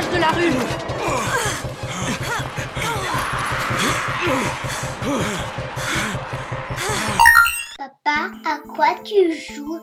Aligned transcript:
de 0.00 0.18
la 0.18 0.30
rue. 0.30 0.52
Papa, 7.76 8.30
à 8.46 8.58
quoi 8.74 8.94
tu 9.04 9.34
joues? 9.34 9.80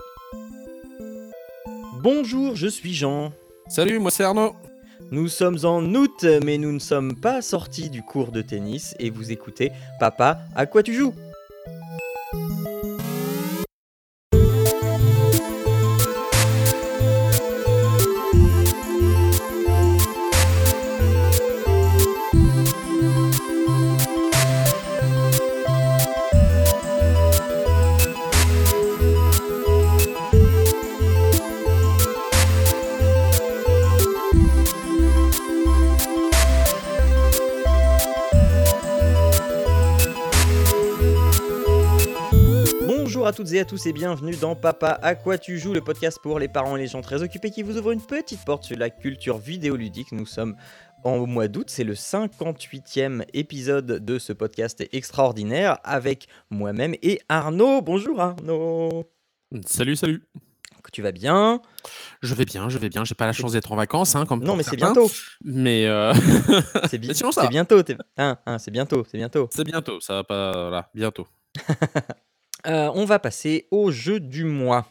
Bonjour, 2.01 2.55
je 2.55 2.67
suis 2.67 2.93
Jean. 2.95 3.31
Salut, 3.67 3.99
moi 3.99 4.09
c'est 4.09 4.23
Arnaud. 4.23 4.55
Nous 5.11 5.27
sommes 5.27 5.59
en 5.63 5.83
août, 5.93 6.25
mais 6.43 6.57
nous 6.57 6.71
ne 6.71 6.79
sommes 6.79 7.15
pas 7.19 7.43
sortis 7.43 7.91
du 7.91 8.01
cours 8.01 8.31
de 8.31 8.41
tennis 8.41 8.95
et 8.99 9.11
vous 9.11 9.31
écoutez 9.31 9.71
Papa, 9.99 10.39
à 10.55 10.65
quoi 10.65 10.81
tu 10.81 10.93
joues? 10.95 11.13
Toutes 43.49 43.55
et 43.55 43.59
à 43.61 43.65
tous 43.65 43.85
et 43.87 43.93
bienvenue 43.93 44.35
dans 44.35 44.55
Papa 44.55 44.99
à 45.01 45.15
quoi 45.15 45.37
tu 45.37 45.57
joues, 45.57 45.73
le 45.73 45.81
podcast 45.81 46.19
pour 46.21 46.37
les 46.39 46.47
parents 46.47 46.75
et 46.77 46.81
les 46.81 46.87
gens 46.87 47.01
très 47.01 47.23
occupés 47.23 47.49
qui 47.49 47.63
vous 47.63 47.77
ouvre 47.77 47.91
une 47.91 48.01
petite 48.01 48.43
porte 48.45 48.63
sur 48.63 48.77
la 48.77 48.89
culture 48.89 49.37
vidéoludique. 49.39 50.11
Nous 50.11 50.25
sommes 50.25 50.55
en 51.03 51.25
mois 51.25 51.47
d'août, 51.47 51.67
c'est 51.69 51.83
le 51.83 51.93
58e 51.93 53.23
épisode 53.33 54.03
de 54.05 54.19
ce 54.19 54.33
podcast 54.33 54.83
extraordinaire 54.91 55.79
avec 55.83 56.27
moi-même 56.49 56.95
et 57.01 57.21
Arnaud. 57.29 57.81
Bonjour 57.81 58.19
Arnaud. 58.21 59.05
Salut, 59.65 59.95
salut. 59.95 60.23
Tu 60.93 61.01
vas 61.01 61.11
bien? 61.11 61.61
Je 62.21 62.33
vais 62.35 62.45
bien, 62.45 62.67
je 62.69 62.77
vais 62.77 62.89
bien. 62.89 63.03
J'ai 63.05 63.15
pas 63.15 63.25
la 63.27 63.33
chance 63.33 63.51
d'être 63.53 63.71
en 63.71 63.75
vacances, 63.75 64.15
hein, 64.15 64.25
comme 64.25 64.43
Non 64.43 64.55
mais 64.55 64.63
c'est 64.63 64.75
bientôt. 64.75 65.09
Mais 65.43 65.85
euh, 65.87 66.13
C'est 66.89 66.97
bi- 66.97 67.07
Mais 67.07 67.13
sinon, 67.13 67.31
ça 67.31 67.43
c'est 67.43 67.49
bientôt. 67.49 67.81
hein, 68.17 68.37
hein, 68.45 68.57
c'est 68.59 68.71
bientôt, 68.71 69.05
c'est 69.09 69.17
bientôt. 69.17 69.47
c'est 69.51 69.63
bientôt, 69.65 69.99
ça 70.01 70.13
va 70.15 70.23
pas. 70.23 70.51
Voilà, 70.51 70.89
bientôt. 70.93 71.27
Euh, 72.67 72.91
on 72.93 73.05
va 73.05 73.19
passer 73.19 73.67
au 73.71 73.91
jeu 73.91 74.19
du 74.19 74.43
mois. 74.43 74.85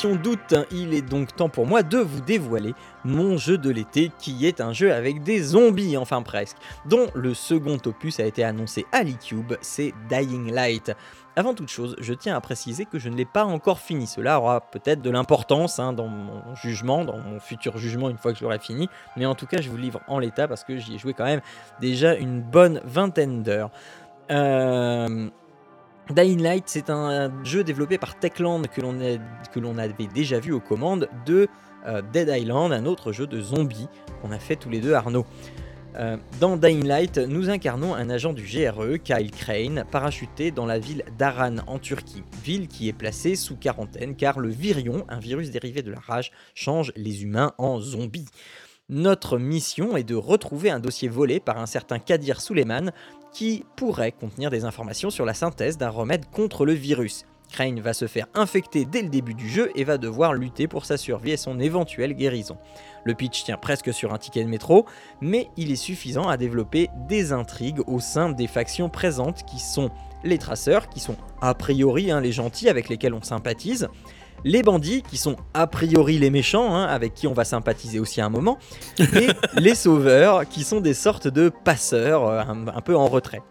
C'est 0.00 0.08
l'émission 0.08 0.30
d'août, 0.30 0.54
il 0.70 0.94
est 0.94 1.02
donc 1.02 1.36
temps 1.36 1.50
pour 1.50 1.66
moi 1.66 1.82
de 1.82 1.98
vous 1.98 2.22
dévoiler 2.22 2.72
mon 3.04 3.36
jeu 3.36 3.58
de 3.58 3.68
l'été 3.68 4.10
qui 4.18 4.46
est 4.46 4.62
un 4.62 4.72
jeu 4.72 4.94
avec 4.94 5.22
des 5.22 5.42
zombies, 5.42 5.98
enfin 5.98 6.22
presque, 6.22 6.56
dont 6.86 7.08
le 7.14 7.34
second 7.34 7.76
opus 7.84 8.18
a 8.18 8.24
été 8.24 8.42
annoncé 8.42 8.86
à 8.92 9.02
l'eCube, 9.02 9.52
c'est 9.60 9.92
Dying 10.08 10.52
Light. 10.52 10.92
Avant 11.36 11.52
toute 11.52 11.68
chose, 11.68 11.96
je 11.98 12.14
tiens 12.14 12.34
à 12.34 12.40
préciser 12.40 12.86
que 12.86 12.98
je 12.98 13.10
ne 13.10 13.16
l'ai 13.16 13.26
pas 13.26 13.44
encore 13.44 13.78
fini, 13.78 14.06
cela 14.06 14.40
aura 14.40 14.62
peut-être 14.62 15.02
de 15.02 15.10
l'importance 15.10 15.78
hein, 15.78 15.92
dans 15.92 16.08
mon 16.08 16.54
jugement, 16.54 17.04
dans 17.04 17.18
mon 17.18 17.38
futur 17.38 17.76
jugement 17.76 18.08
une 18.08 18.16
fois 18.16 18.32
que 18.32 18.38
je 18.38 18.44
l'aurai 18.44 18.58
fini, 18.58 18.88
mais 19.18 19.26
en 19.26 19.34
tout 19.34 19.46
cas 19.46 19.60
je 19.60 19.68
vous 19.68 19.76
livre 19.76 20.00
en 20.08 20.18
l'état 20.18 20.48
parce 20.48 20.64
que 20.64 20.78
j'y 20.78 20.94
ai 20.94 20.98
joué 20.98 21.12
quand 21.12 21.26
même 21.26 21.42
déjà 21.78 22.14
une 22.14 22.40
bonne 22.40 22.80
vingtaine 22.84 23.42
d'heures. 23.42 23.70
Euh, 24.30 25.28
Dying 26.10 26.42
Light, 26.42 26.64
c'est 26.66 26.90
un 26.90 27.30
jeu 27.44 27.62
développé 27.62 27.96
par 27.98 28.18
Techland 28.18 28.62
que 28.66 28.80
l'on 28.80 29.00
a- 29.00 29.18
que 29.52 29.60
l'on 29.60 29.78
avait 29.78 30.08
déjà 30.12 30.40
vu 30.40 30.52
aux 30.52 30.60
commandes 30.60 31.08
de 31.26 31.46
euh, 31.86 32.02
Dead 32.12 32.28
Island, 32.28 32.72
un 32.72 32.84
autre 32.84 33.12
jeu 33.12 33.26
de 33.26 33.40
zombies 33.40 33.88
qu'on 34.20 34.32
a 34.32 34.38
fait 34.38 34.56
tous 34.56 34.68
les 34.70 34.80
deux 34.80 34.92
Arnaud. 34.92 35.24
Euh, 35.96 36.16
dans 36.40 36.56
Dying 36.56 36.84
Light, 36.86 37.18
nous 37.18 37.48
incarnons 37.48 37.94
un 37.94 38.10
agent 38.10 38.32
du 38.32 38.42
GRE, 38.42 38.98
Kyle 39.02 39.30
Crane, 39.30 39.84
parachuté 39.90 40.50
dans 40.50 40.66
la 40.66 40.78
ville 40.78 41.04
d'Aran 41.18 41.56
en 41.66 41.78
Turquie, 41.78 42.22
ville 42.44 42.68
qui 42.68 42.88
est 42.88 42.92
placée 42.92 43.34
sous 43.34 43.56
quarantaine 43.56 44.14
car 44.14 44.38
le 44.40 44.48
virion, 44.48 45.04
un 45.08 45.18
virus 45.20 45.50
dérivé 45.50 45.82
de 45.82 45.90
la 45.90 45.98
rage, 46.00 46.32
change 46.54 46.92
les 46.96 47.22
humains 47.22 47.52
en 47.58 47.80
zombies. 47.80 48.28
Notre 48.88 49.38
mission 49.38 49.96
est 49.96 50.02
de 50.04 50.16
retrouver 50.16 50.68
un 50.70 50.80
dossier 50.80 51.08
volé 51.08 51.38
par 51.38 51.58
un 51.58 51.66
certain 51.66 52.00
Kadir 52.00 52.40
Suleiman 52.40 52.90
qui 53.32 53.64
pourrait 53.76 54.12
contenir 54.12 54.50
des 54.50 54.64
informations 54.64 55.10
sur 55.10 55.24
la 55.24 55.34
synthèse 55.34 55.78
d'un 55.78 55.90
remède 55.90 56.26
contre 56.30 56.64
le 56.64 56.72
virus. 56.72 57.24
Crane 57.50 57.80
va 57.80 57.92
se 57.92 58.06
faire 58.06 58.26
infecter 58.34 58.84
dès 58.84 59.02
le 59.02 59.08
début 59.08 59.34
du 59.34 59.48
jeu 59.48 59.70
et 59.74 59.84
va 59.84 59.98
devoir 59.98 60.34
lutter 60.34 60.68
pour 60.68 60.84
sa 60.84 60.96
survie 60.96 61.32
et 61.32 61.36
son 61.36 61.58
éventuelle 61.58 62.14
guérison. 62.14 62.56
Le 63.04 63.14
pitch 63.14 63.44
tient 63.44 63.56
presque 63.56 63.92
sur 63.92 64.14
un 64.14 64.18
ticket 64.18 64.44
de 64.44 64.48
métro, 64.48 64.86
mais 65.20 65.48
il 65.56 65.70
est 65.70 65.76
suffisant 65.76 66.28
à 66.28 66.36
développer 66.36 66.88
des 67.08 67.32
intrigues 67.32 67.80
au 67.86 67.98
sein 67.98 68.30
des 68.30 68.46
factions 68.46 68.88
présentes 68.88 69.44
qui 69.46 69.58
sont 69.58 69.90
les 70.22 70.38
traceurs, 70.38 70.88
qui 70.88 71.00
sont 71.00 71.16
a 71.40 71.54
priori 71.54 72.10
hein, 72.10 72.20
les 72.20 72.32
gentils 72.32 72.68
avec 72.68 72.88
lesquels 72.88 73.14
on 73.14 73.22
sympathise, 73.22 73.88
les 74.44 74.62
bandits, 74.62 75.02
qui 75.02 75.16
sont 75.16 75.36
a 75.54 75.66
priori 75.66 76.18
les 76.18 76.30
méchants, 76.30 76.74
hein, 76.74 76.84
avec 76.84 77.14
qui 77.14 77.26
on 77.26 77.32
va 77.32 77.44
sympathiser 77.44 77.98
aussi 77.98 78.20
à 78.20 78.26
un 78.26 78.30
moment, 78.30 78.58
et 78.98 79.28
les 79.56 79.74
sauveurs, 79.74 80.48
qui 80.48 80.64
sont 80.64 80.80
des 80.80 80.94
sortes 80.94 81.28
de 81.28 81.48
passeurs 81.48 82.26
euh, 82.26 82.40
un, 82.40 82.68
un 82.68 82.80
peu 82.80 82.96
en 82.96 83.06
retrait. 83.06 83.42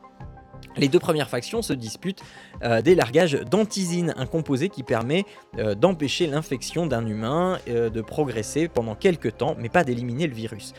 Les 0.78 0.88
deux 0.88 1.00
premières 1.00 1.30
factions 1.30 1.62
se 1.62 1.74
disputent 1.74 2.24
euh, 2.64 2.82
des 2.82 2.96
largages 2.96 3.34
d'antisine, 3.34 4.14
un 4.18 4.26
composé 4.26 4.70
qui 4.70 4.84
permet 4.84 5.26
euh, 5.58 5.76
d'empêcher 5.76 6.28
l'infection 6.28 6.86
d'un 6.86 7.06
humain 7.06 7.60
euh, 7.68 7.90
de 7.90 8.02
progresser 8.02 8.68
pendant 8.68 8.96
quelques 8.96 9.38
temps, 9.38 9.56
mais 9.60 9.70
pas 9.70 9.84
d'éliminer 9.84 10.28
le 10.28 10.34
virus. 10.34 10.74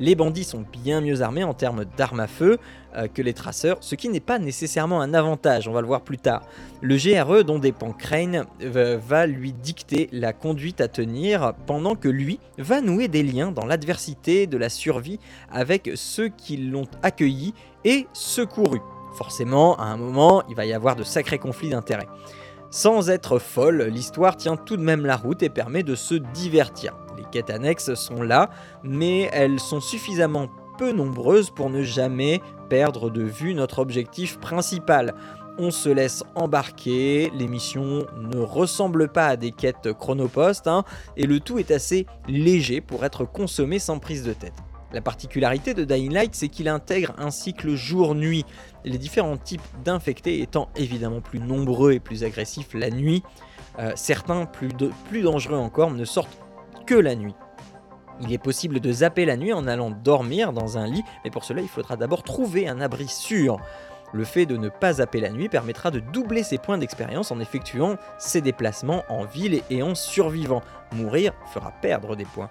Les 0.00 0.14
bandits 0.14 0.44
sont 0.44 0.64
bien 0.82 1.02
mieux 1.02 1.20
armés 1.20 1.44
en 1.44 1.52
termes 1.52 1.84
d'armes 1.98 2.20
à 2.20 2.26
feu 2.26 2.56
euh, 2.96 3.06
que 3.06 3.20
les 3.20 3.34
traceurs, 3.34 3.76
ce 3.82 3.94
qui 3.94 4.08
n'est 4.08 4.18
pas 4.18 4.38
nécessairement 4.38 5.02
un 5.02 5.12
avantage, 5.12 5.68
on 5.68 5.72
va 5.72 5.82
le 5.82 5.86
voir 5.86 6.00
plus 6.00 6.16
tard. 6.16 6.40
Le 6.80 6.96
GRE 6.96 7.44
dont 7.44 7.58
dépend 7.58 7.92
Crane 7.92 8.46
va 8.60 9.26
lui 9.26 9.52
dicter 9.52 10.08
la 10.10 10.32
conduite 10.32 10.80
à 10.80 10.88
tenir 10.88 11.52
pendant 11.66 11.96
que 11.96 12.08
lui 12.08 12.40
va 12.56 12.80
nouer 12.80 13.08
des 13.08 13.22
liens 13.22 13.52
dans 13.52 13.66
l'adversité 13.66 14.46
de 14.46 14.56
la 14.56 14.70
survie 14.70 15.20
avec 15.52 15.90
ceux 15.96 16.28
qui 16.28 16.56
l'ont 16.56 16.88
accueilli 17.02 17.52
et 17.84 18.06
secouru. 18.14 18.80
Forcément, 19.18 19.76
à 19.76 19.84
un 19.84 19.98
moment, 19.98 20.42
il 20.48 20.56
va 20.56 20.64
y 20.64 20.72
avoir 20.72 20.96
de 20.96 21.02
sacrés 21.02 21.38
conflits 21.38 21.68
d'intérêts. 21.68 22.08
Sans 22.70 23.10
être 23.10 23.38
folle, 23.38 23.82
l'histoire 23.92 24.38
tient 24.38 24.56
tout 24.56 24.78
de 24.78 24.82
même 24.82 25.04
la 25.04 25.16
route 25.16 25.42
et 25.42 25.50
permet 25.50 25.82
de 25.82 25.94
se 25.94 26.14
divertir. 26.14 26.96
Les 27.20 27.26
quêtes 27.30 27.50
annexes 27.50 27.92
sont 27.94 28.22
là, 28.22 28.48
mais 28.82 29.28
elles 29.32 29.60
sont 29.60 29.80
suffisamment 29.80 30.48
peu 30.78 30.90
nombreuses 30.92 31.50
pour 31.50 31.68
ne 31.68 31.82
jamais 31.82 32.40
perdre 32.70 33.10
de 33.10 33.22
vue 33.22 33.52
notre 33.52 33.80
objectif 33.80 34.38
principal. 34.38 35.14
On 35.58 35.70
se 35.70 35.90
laisse 35.90 36.24
embarquer, 36.34 37.30
les 37.34 37.46
missions 37.46 38.06
ne 38.16 38.38
ressemblent 38.38 39.08
pas 39.08 39.26
à 39.26 39.36
des 39.36 39.50
quêtes 39.50 39.92
chronopost, 39.92 40.66
hein, 40.66 40.84
et 41.18 41.26
le 41.26 41.40
tout 41.40 41.58
est 41.58 41.70
assez 41.70 42.06
léger 42.26 42.80
pour 42.80 43.04
être 43.04 43.26
consommé 43.26 43.78
sans 43.78 43.98
prise 43.98 44.24
de 44.24 44.32
tête. 44.32 44.54
La 44.92 45.02
particularité 45.02 45.74
de 45.74 45.84
Dying 45.84 46.14
Light, 46.14 46.34
c'est 46.34 46.48
qu'il 46.48 46.68
intègre 46.68 47.12
un 47.18 47.30
cycle 47.30 47.74
jour-nuit, 47.74 48.46
les 48.86 48.96
différents 48.96 49.36
types 49.36 49.60
d'infectés 49.84 50.40
étant 50.40 50.70
évidemment 50.74 51.20
plus 51.20 51.40
nombreux 51.40 51.92
et 51.92 52.00
plus 52.00 52.24
agressifs 52.24 52.72
la 52.72 52.88
nuit. 52.88 53.22
Euh, 53.78 53.92
certains, 53.96 54.46
plus, 54.46 54.70
plus 55.10 55.22
dangereux 55.22 55.58
encore, 55.58 55.90
ne 55.90 56.04
sortent 56.06 56.38
la 56.96 57.14
nuit. 57.14 57.34
Il 58.20 58.32
est 58.32 58.38
possible 58.38 58.80
de 58.80 58.92
zapper 58.92 59.24
la 59.24 59.36
nuit 59.36 59.52
en 59.52 59.66
allant 59.66 59.90
dormir 59.90 60.52
dans 60.52 60.76
un 60.76 60.86
lit, 60.86 61.04
mais 61.24 61.30
pour 61.30 61.44
cela 61.44 61.62
il 61.62 61.68
faudra 61.68 61.96
d'abord 61.96 62.22
trouver 62.22 62.68
un 62.68 62.80
abri 62.80 63.08
sûr. 63.08 63.58
Le 64.12 64.24
fait 64.24 64.44
de 64.44 64.56
ne 64.56 64.68
pas 64.68 64.94
zapper 64.94 65.20
la 65.20 65.30
nuit 65.30 65.48
permettra 65.48 65.90
de 65.90 66.00
doubler 66.00 66.42
ses 66.42 66.58
points 66.58 66.78
d'expérience 66.78 67.30
en 67.30 67.38
effectuant 67.38 67.96
ses 68.18 68.40
déplacements 68.40 69.04
en 69.08 69.24
ville 69.24 69.62
et 69.70 69.82
en 69.82 69.94
survivant. 69.94 70.62
Mourir 70.92 71.32
fera 71.54 71.70
perdre 71.70 72.16
des 72.16 72.24
points. 72.24 72.50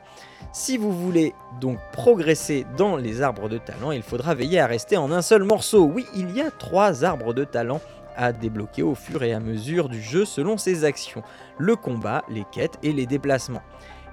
Si 0.53 0.77
vous 0.77 0.93
voulez 0.93 1.33
donc 1.59 1.77
progresser 1.91 2.65
dans 2.77 2.95
les 2.95 3.21
arbres 3.21 3.49
de 3.49 3.57
talent, 3.57 3.91
il 3.91 4.03
faudra 4.03 4.35
veiller 4.35 4.61
à 4.61 4.67
rester 4.67 4.95
en 4.95 5.11
un 5.11 5.21
seul 5.21 5.43
morceau. 5.43 5.83
Oui, 5.83 6.05
il 6.15 6.31
y 6.31 6.41
a 6.41 6.49
trois 6.49 7.03
arbres 7.03 7.33
de 7.33 7.43
talent 7.43 7.81
à 8.15 8.31
débloquer 8.31 8.81
au 8.81 8.95
fur 8.95 9.23
et 9.23 9.33
à 9.33 9.39
mesure 9.39 9.89
du 9.89 10.01
jeu 10.01 10.23
selon 10.25 10.57
ses 10.57 10.85
actions. 10.85 11.23
Le 11.57 11.75
combat, 11.75 12.23
les 12.29 12.45
quêtes 12.51 12.77
et 12.83 12.93
les 12.93 13.05
déplacements. 13.05 13.61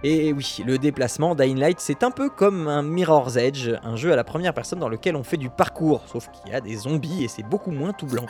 Et 0.09 0.33
oui, 0.33 0.59
le 0.65 0.79
déplacement 0.79 1.35
Dying 1.35 1.59
Light, 1.59 1.81
c'est 1.81 2.05
un 2.05 2.13
peu 2.13 2.31
comme 2.31 2.69
un 2.69 2.85
Mirror's 2.85 3.35
Edge, 3.35 3.71
un 3.83 3.97
jeu 3.97 4.13
à 4.13 4.17
la 4.17 4.23
première 4.23 4.55
personne 4.55 4.79
dans 4.79 4.89
lequel 4.89 5.17
on 5.17 5.25
fait 5.25 5.37
du 5.37 5.51
parcours, 5.51 6.05
sauf 6.07 6.31
qu'il 6.31 6.53
y 6.53 6.55
a 6.55 6.61
des 6.61 6.77
zombies 6.77 7.25
et 7.25 7.29
c'est 7.29 7.43
beaucoup 7.43 7.73
moins 7.73 7.93
tout 7.93 8.07
blanc. 8.07 8.25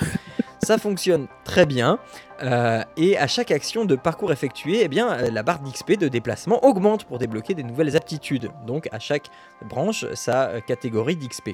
Ça 0.62 0.78
fonctionne 0.78 1.28
très 1.44 1.66
bien, 1.66 1.98
euh, 2.42 2.82
et 2.96 3.18
à 3.18 3.26
chaque 3.26 3.50
action 3.50 3.84
de 3.84 3.94
parcours 3.94 4.32
effectuée, 4.32 4.80
eh 4.84 4.88
bien, 4.88 5.18
euh, 5.18 5.30
la 5.30 5.42
barre 5.42 5.60
d'XP 5.60 5.98
de 5.98 6.08
déplacement 6.08 6.64
augmente 6.64 7.04
pour 7.04 7.18
débloquer 7.18 7.52
des 7.52 7.62
nouvelles 7.62 7.94
aptitudes. 7.94 8.48
Donc 8.66 8.88
à 8.90 8.98
chaque 8.98 9.26
branche, 9.68 10.06
sa 10.14 10.48
euh, 10.48 10.60
catégorie 10.60 11.16
d'XP. 11.16 11.50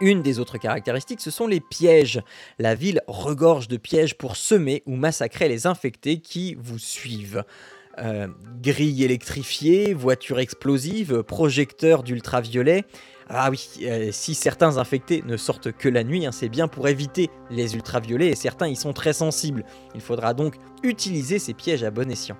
Une 0.00 0.22
des 0.22 0.40
autres 0.40 0.58
caractéristiques, 0.58 1.20
ce 1.20 1.30
sont 1.30 1.46
les 1.46 1.60
pièges. 1.60 2.20
La 2.58 2.74
ville 2.74 3.02
regorge 3.06 3.68
de 3.68 3.76
pièges 3.76 4.18
pour 4.18 4.34
semer 4.34 4.82
ou 4.84 4.96
massacrer 4.96 5.48
les 5.48 5.68
infectés 5.68 6.18
qui 6.18 6.56
vous 6.58 6.80
suivent. 6.80 7.44
Euh, 7.98 8.26
grilles 8.62 9.04
électrifiées, 9.04 9.92
voitures 9.92 10.38
explosives, 10.38 11.22
projecteurs 11.24 12.02
d'ultraviolet. 12.02 12.84
Ah 13.28 13.50
oui, 13.50 13.68
euh, 13.82 14.08
si 14.12 14.34
certains 14.34 14.78
infectés 14.78 15.22
ne 15.26 15.36
sortent 15.36 15.72
que 15.72 15.88
la 15.88 16.04
nuit, 16.04 16.24
hein, 16.24 16.32
c'est 16.32 16.48
bien 16.48 16.68
pour 16.68 16.88
éviter 16.88 17.28
les 17.50 17.74
ultraviolets 17.74 18.28
et 18.28 18.34
certains 18.34 18.68
y 18.68 18.76
sont 18.76 18.92
très 18.92 19.12
sensibles. 19.12 19.64
Il 19.94 20.00
faudra 20.00 20.32
donc 20.32 20.54
utiliser 20.82 21.38
ces 21.38 21.54
pièges 21.54 21.82
à 21.82 21.90
bon 21.90 22.10
escient. 22.10 22.36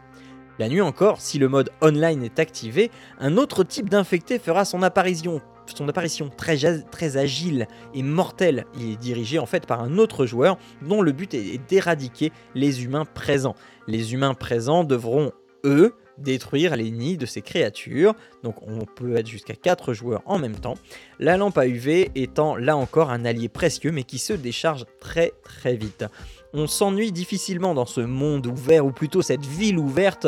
La 0.59 0.69
nuit 0.69 0.81
encore, 0.81 1.21
si 1.21 1.39
le 1.39 1.49
mode 1.49 1.71
online 1.81 2.23
est 2.23 2.39
activé, 2.39 2.91
un 3.19 3.37
autre 3.37 3.65
type 3.65 3.89
d'infecté 3.89 4.39
fera 4.39 4.65
son 4.65 4.83
apparition, 4.83 5.41
son 5.75 5.89
apparition 5.89 6.29
très, 6.29 6.59
très 6.91 7.17
agile 7.17 7.67
et 7.95 8.03
mortelle. 8.03 8.67
Il 8.79 8.93
est 8.93 8.97
dirigé 8.97 9.39
en 9.39 9.47
fait 9.47 9.67
par 9.67 9.83
un 9.83 9.99
autre 9.99 10.27
joueur 10.27 10.59
dont 10.83 11.03
le 11.03 11.13
but 11.13 11.35
est 11.35 11.59
d'éradiquer 11.69 12.33
les 12.55 12.85
humains 12.85 13.07
présents. 13.07 13.55
Les 13.87 14.13
humains 14.13 14.35
présents 14.35 14.85
devront, 14.85 15.33
eux, 15.65 15.95
détruire 16.19 16.77
les 16.77 16.91
nids 16.91 17.17
de 17.17 17.27
ces 17.27 17.43
créatures. 17.43 18.15
Donc 18.43 18.57
on 18.67 18.85
peut 18.85 19.17
être 19.17 19.27
jusqu'à 19.27 19.55
4 19.55 19.93
joueurs 19.93 20.23
en 20.27 20.39
même 20.39 20.57
temps. 20.57 20.75
La 21.19 21.37
lampe 21.37 21.59
à 21.59 21.67
UV 21.67 22.11
étant 22.15 22.57
là 22.57 22.77
encore 22.77 23.11
un 23.11 23.25
allié 23.25 23.49
précieux 23.49 23.93
mais 23.93 24.05
qui 24.05 24.19
se 24.19 24.33
décharge 24.33 24.85
très 25.01 25.33
très 25.43 25.77
vite. 25.77 26.05
On 26.55 26.67
s'ennuie 26.67 27.13
difficilement 27.13 27.73
dans 27.73 27.87
ce 27.87 28.03
monde 28.03 28.47
ouvert, 28.47 28.85
ou 28.85 28.93
plutôt 28.93 29.23
cette 29.23 29.47
ville 29.47 29.79
ouverte, 29.79 30.27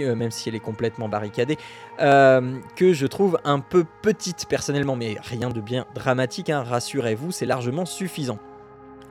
euh, 0.00 0.14
même 0.14 0.30
si 0.30 0.48
elle 0.48 0.54
est 0.54 0.60
complètement 0.60 1.06
barricadée, 1.06 1.58
euh, 2.00 2.58
que 2.76 2.94
je 2.94 3.06
trouve 3.06 3.38
un 3.44 3.60
peu 3.60 3.84
petite 4.00 4.46
personnellement, 4.48 4.96
mais 4.96 5.16
rien 5.22 5.50
de 5.50 5.60
bien 5.60 5.84
dramatique, 5.94 6.48
hein, 6.48 6.62
rassurez-vous, 6.62 7.30
c'est 7.30 7.44
largement 7.44 7.84
suffisant. 7.84 8.38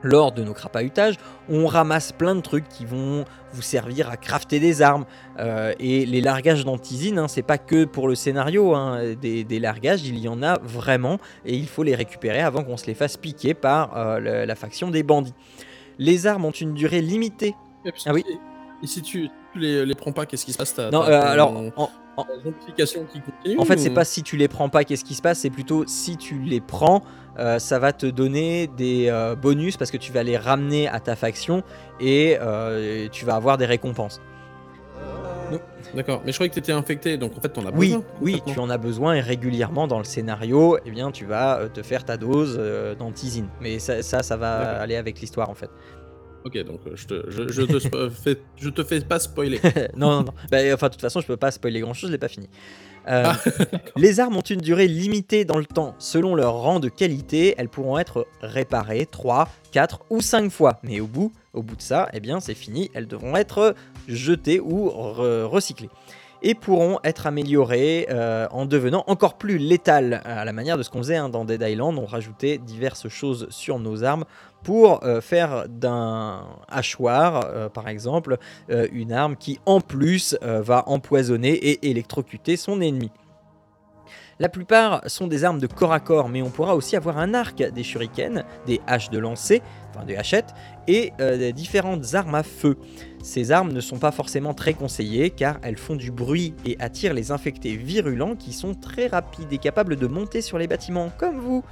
Lors 0.02 0.30
de 0.32 0.44
nos 0.44 0.52
crapahutages, 0.52 1.16
on 1.48 1.66
ramasse 1.66 2.12
plein 2.12 2.34
de 2.34 2.40
trucs 2.40 2.68
qui 2.68 2.84
vont 2.84 3.24
vous 3.52 3.62
servir 3.62 4.08
à 4.10 4.16
crafter 4.16 4.60
des 4.60 4.82
armes. 4.82 5.04
Euh, 5.38 5.72
et 5.80 6.06
les 6.06 6.20
largages 6.20 6.64
d'antisine, 6.64 7.18
hein, 7.18 7.28
c'est 7.28 7.42
pas 7.42 7.58
que 7.58 7.84
pour 7.84 8.06
le 8.06 8.14
scénario, 8.14 8.74
hein, 8.74 9.14
des, 9.20 9.42
des 9.42 9.58
largages, 9.58 10.06
il 10.06 10.18
y 10.18 10.28
en 10.28 10.42
a 10.42 10.58
vraiment, 10.62 11.18
et 11.44 11.54
il 11.56 11.66
faut 11.66 11.82
les 11.82 11.94
récupérer 11.94 12.40
avant 12.40 12.62
qu'on 12.62 12.76
se 12.76 12.86
les 12.86 12.94
fasse 12.94 13.16
piquer 13.16 13.54
par 13.54 13.96
euh, 13.96 14.44
la 14.46 14.54
faction 14.54 14.90
des 14.90 15.02
bandits. 15.02 15.34
Les 15.98 16.26
armes 16.26 16.44
ont 16.44 16.50
une 16.50 16.74
durée 16.74 17.00
limitée. 17.00 17.54
Et 17.84 17.90
Ah 18.04 18.12
oui. 18.12 18.22
Et 18.82 18.86
si 18.86 19.00
tu, 19.00 19.28
les, 19.54 19.86
les 19.86 19.94
prends 19.94 20.12
pas, 20.12 20.26
qu'est-ce 20.26 20.44
qui 20.44 20.52
se 20.52 20.58
passe? 20.58 20.76
Non, 20.78 21.02
euh, 21.02 21.20
alors, 21.22 21.56
en- 21.76 21.88
en- 22.16 22.24
ta 22.24 22.34
zombification 22.42 23.04
qui 23.12 23.20
continue 23.20 23.58
En 23.58 23.64
fait, 23.64 23.78
c'est 23.78 23.90
ou- 23.90 23.94
pas 23.94 24.04
si 24.04 24.22
tu 24.22 24.36
les 24.36 24.48
prends 24.48 24.68
pas, 24.68 24.84
qu'est-ce 24.84 25.04
qui 25.04 25.14
se 25.14 25.22
passe, 25.22 25.40
c'est 25.40 25.50
plutôt 25.50 25.84
si 25.86 26.16
tu 26.16 26.38
les 26.38 26.60
prends, 26.60 27.02
euh, 27.38 27.58
ça 27.58 27.78
va 27.78 27.92
te 27.92 28.06
donner 28.06 28.66
des 28.66 29.08
euh, 29.08 29.34
bonus 29.36 29.76
parce 29.76 29.90
que 29.90 29.96
tu 29.98 30.12
vas 30.12 30.22
les 30.22 30.36
ramener 30.36 30.88
à 30.88 31.00
ta 31.00 31.16
faction 31.16 31.62
et 32.00 32.36
euh, 32.40 33.08
tu 33.12 33.24
vas 33.24 33.34
avoir 33.36 33.58
des 33.58 33.66
récompenses. 33.66 34.20
D'accord, 35.94 36.20
mais 36.26 36.32
je 36.32 36.36
croyais 36.36 36.50
que 36.50 36.56
t'étais 36.56 36.72
infecté, 36.72 37.16
donc 37.16 37.32
en 37.38 37.40
fait 37.40 37.48
t'en 37.50 37.64
as 37.64 37.70
Oui, 37.70 37.88
besoin. 37.90 38.02
oui, 38.20 38.42
tu 38.44 38.58
en 38.58 38.68
as 38.68 38.76
besoin 38.78 39.14
et 39.14 39.20
régulièrement 39.20 39.86
dans 39.86 39.98
le 39.98 40.04
scénario, 40.04 40.76
eh 40.84 40.90
bien, 40.90 41.12
tu 41.12 41.24
vas 41.24 41.68
te 41.72 41.82
faire 41.82 42.04
ta 42.04 42.16
dose 42.16 42.60
d'antisine. 42.98 43.46
Mais 43.60 43.78
ça, 43.78 44.02
ça, 44.02 44.24
ça 44.24 44.36
va 44.36 44.80
aller 44.80 44.96
avec 44.96 45.20
l'histoire 45.20 45.48
en 45.48 45.54
fait. 45.54 45.70
Ok, 46.46 46.56
donc 46.64 46.78
euh, 46.86 46.92
je 46.94 47.06
te, 47.06 47.24
je, 47.28 47.48
je 47.50 47.62
te 47.62 48.08
fais, 48.10 48.38
je 48.56 48.68
te 48.70 48.84
fais 48.84 49.00
pas 49.00 49.18
spoiler. 49.18 49.60
non, 49.96 50.10
non, 50.10 50.22
non. 50.22 50.32
Bah, 50.50 50.58
enfin, 50.72 50.86
de 50.86 50.92
toute 50.92 51.00
façon, 51.00 51.20
je 51.20 51.26
peux 51.26 51.36
pas 51.36 51.50
spoiler 51.50 51.80
grand 51.80 51.92
chose, 51.92 52.08
je 52.10 52.12
l'ai 52.12 52.18
pas 52.18 52.28
fini. 52.28 52.48
Euh, 53.08 53.24
Ah, 53.26 53.36
les 53.96 54.20
armes 54.20 54.36
ont 54.36 54.40
une 54.42 54.60
durée 54.60 54.86
limitée 54.86 55.44
dans 55.44 55.58
le 55.58 55.66
temps. 55.66 55.94
Selon 55.98 56.34
leur 56.36 56.54
rang 56.54 56.78
de 56.78 56.88
qualité, 56.88 57.54
elles 57.58 57.68
pourront 57.68 57.98
être 57.98 58.26
réparées 58.42 59.06
3, 59.10 59.48
4 59.72 60.04
ou 60.10 60.20
5 60.20 60.50
fois. 60.52 60.78
Mais 60.84 61.00
au 61.00 61.06
bout, 61.08 61.32
au 61.52 61.62
bout 61.62 61.74
de 61.76 61.82
ça, 61.82 62.08
eh 62.12 62.20
bien, 62.20 62.38
c'est 62.40 62.54
fini. 62.54 62.90
Elles 62.94 63.06
devront 63.08 63.34
être 63.36 63.74
jetées 64.06 64.60
ou 64.60 64.88
re- 64.88 65.42
recyclées. 65.44 65.90
Et 66.42 66.54
pourront 66.54 66.98
être 67.02 67.26
améliorées 67.26 68.06
euh, 68.10 68.46
en 68.50 68.66
devenant 68.66 69.02
encore 69.08 69.38
plus 69.38 69.56
létales, 69.58 70.20
à 70.24 70.44
la 70.44 70.52
manière 70.52 70.76
de 70.76 70.82
ce 70.82 70.90
qu'on 70.90 70.98
faisait 70.98 71.16
hein, 71.16 71.28
dans 71.28 71.44
Dead 71.44 71.62
Island. 71.62 71.98
On 71.98 72.04
rajoutait 72.06 72.58
diverses 72.58 73.08
choses 73.08 73.46
sur 73.50 73.78
nos 73.78 74.04
armes 74.04 74.24
pour 74.66 75.04
euh, 75.04 75.20
faire 75.20 75.68
d'un 75.68 76.44
hachoir, 76.66 77.46
euh, 77.46 77.68
par 77.68 77.86
exemple, 77.88 78.36
euh, 78.68 78.88
une 78.90 79.12
arme 79.12 79.36
qui 79.36 79.60
en 79.64 79.80
plus 79.80 80.36
va 80.42 80.88
empoisonner 80.88 81.52
et 81.52 81.88
électrocuter 81.88 82.56
son 82.56 82.80
ennemi. 82.80 83.12
La 84.40 84.48
plupart 84.48 85.08
sont 85.08 85.28
des 85.28 85.44
armes 85.44 85.60
de 85.60 85.68
corps 85.68 85.92
à 85.92 86.00
corps, 86.00 86.28
mais 86.28 86.42
on 86.42 86.50
pourra 86.50 86.74
aussi 86.74 86.96
avoir 86.96 87.18
un 87.18 87.32
arc, 87.32 87.62
des 87.62 87.84
shurikens, 87.84 88.42
des 88.66 88.80
haches 88.88 89.08
de 89.10 89.18
lancer, 89.18 89.62
enfin 89.90 90.04
des 90.04 90.16
hachettes, 90.16 90.52
et 90.88 91.12
différentes 91.54 92.14
armes 92.14 92.34
à 92.34 92.42
feu. 92.42 92.76
Ces 93.22 93.52
armes 93.52 93.72
ne 93.72 93.80
sont 93.80 93.98
pas 93.98 94.10
forcément 94.10 94.52
très 94.52 94.74
conseillées 94.74 95.30
car 95.30 95.58
elles 95.62 95.78
font 95.78 95.96
du 95.96 96.10
bruit 96.10 96.54
et 96.64 96.76
attirent 96.80 97.14
les 97.14 97.30
infectés 97.30 97.76
virulents 97.76 98.34
qui 98.34 98.52
sont 98.52 98.74
très 98.74 99.06
rapides 99.06 99.52
et 99.52 99.58
capables 99.58 99.96
de 99.96 100.06
monter 100.06 100.42
sur 100.42 100.58
les 100.58 100.66
bâtiments 100.66 101.10
comme 101.16 101.38
vous. 101.38 101.64